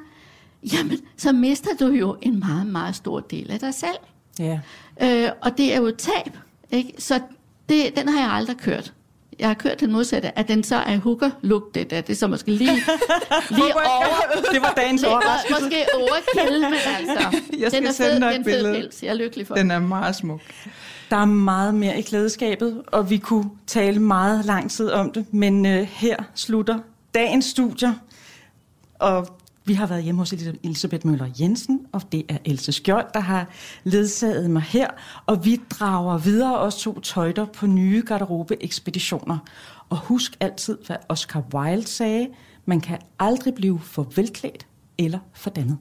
jamen 0.73 0.97
så 1.17 1.31
mister 1.31 1.69
du 1.79 1.87
jo 1.87 2.17
en 2.21 2.39
meget, 2.39 2.67
meget 2.67 2.95
stor 2.95 3.19
del 3.19 3.51
af 3.51 3.59
dig 3.59 3.73
selv. 3.73 3.97
Ja. 4.39 4.59
Øh, 5.01 5.31
og 5.41 5.57
det 5.57 5.73
er 5.73 5.77
jo 5.77 5.85
et 5.85 5.97
tab. 5.97 6.37
Ikke? 6.71 6.93
Så 6.97 7.21
det, 7.69 7.95
den 7.95 8.09
har 8.09 8.19
jeg 8.21 8.31
aldrig 8.31 8.57
kørt. 8.57 8.93
Jeg 9.39 9.47
har 9.47 9.53
kørt 9.53 9.79
den 9.79 9.91
modsatte, 9.91 10.39
at 10.39 10.47
den 10.47 10.63
så 10.63 10.75
er 10.75 10.97
hooker 10.97 11.29
look 11.41 11.75
det 11.75 11.89
der. 11.89 12.01
Det 12.01 12.13
er 12.13 12.17
så 12.17 12.27
måske 12.27 12.51
lige, 12.51 12.71
lige 13.49 13.73
over. 13.75 14.51
Det 14.51 14.61
var 14.61 14.73
dagens 14.77 15.03
overraskelse. 15.09 15.61
måske 15.63 15.85
overkill, 15.95 16.61
men 16.61 16.73
altså. 16.73 17.39
Jeg 17.59 17.71
skal 17.71 17.81
den 17.81 17.87
er 17.87 17.91
sende 17.91 18.11
fed, 18.11 18.19
dig 18.19 18.29
det 18.29 18.35
er 18.35 18.39
et 18.39 18.45
billede. 18.45 18.73
pels. 18.73 19.03
Jeg 19.03 19.09
er 19.09 19.13
lykkelig 19.13 19.47
for. 19.47 19.55
Den 19.55 19.71
er 19.71 19.79
meget 19.79 20.15
smuk. 20.15 20.41
Der 21.09 21.17
er 21.17 21.25
meget 21.25 21.75
mere 21.75 21.99
i 21.99 22.01
klædeskabet, 22.01 22.81
og 22.87 23.09
vi 23.09 23.17
kunne 23.17 23.49
tale 23.67 23.99
meget 23.99 24.45
lang 24.45 24.71
tid 24.71 24.89
om 24.91 25.11
det, 25.11 25.25
men 25.33 25.65
øh, 25.65 25.87
her 25.91 26.15
slutter 26.35 26.79
dagens 27.15 27.45
studier. 27.45 27.93
Og 28.99 29.36
vi 29.67 29.73
har 29.73 29.87
været 29.87 30.03
hjemme 30.03 30.21
hos 30.21 30.33
Elisabeth 30.63 31.07
Møller 31.07 31.29
Jensen, 31.39 31.79
og 31.93 32.01
det 32.11 32.23
er 32.29 32.37
Else 32.45 32.71
Skjold, 32.71 33.05
der 33.13 33.19
har 33.19 33.49
ledsaget 33.83 34.49
mig 34.49 34.61
her. 34.61 34.87
Og 35.25 35.45
vi 35.45 35.61
drager 35.69 36.17
videre 36.17 36.59
os 36.59 36.81
to 36.81 36.99
tøjter 36.99 37.45
på 37.45 37.67
nye 37.67 38.03
garderobe-ekspeditioner. 38.05 39.37
Og 39.89 39.97
husk 39.97 40.37
altid, 40.39 40.77
hvad 40.87 40.95
Oscar 41.09 41.43
Wilde 41.53 41.87
sagde. 41.87 42.27
Man 42.65 42.81
kan 42.81 42.97
aldrig 43.19 43.53
blive 43.53 43.79
for 43.79 44.11
velklædt 44.15 44.67
eller 44.97 45.19
for 45.33 45.49
dannet. 45.49 45.77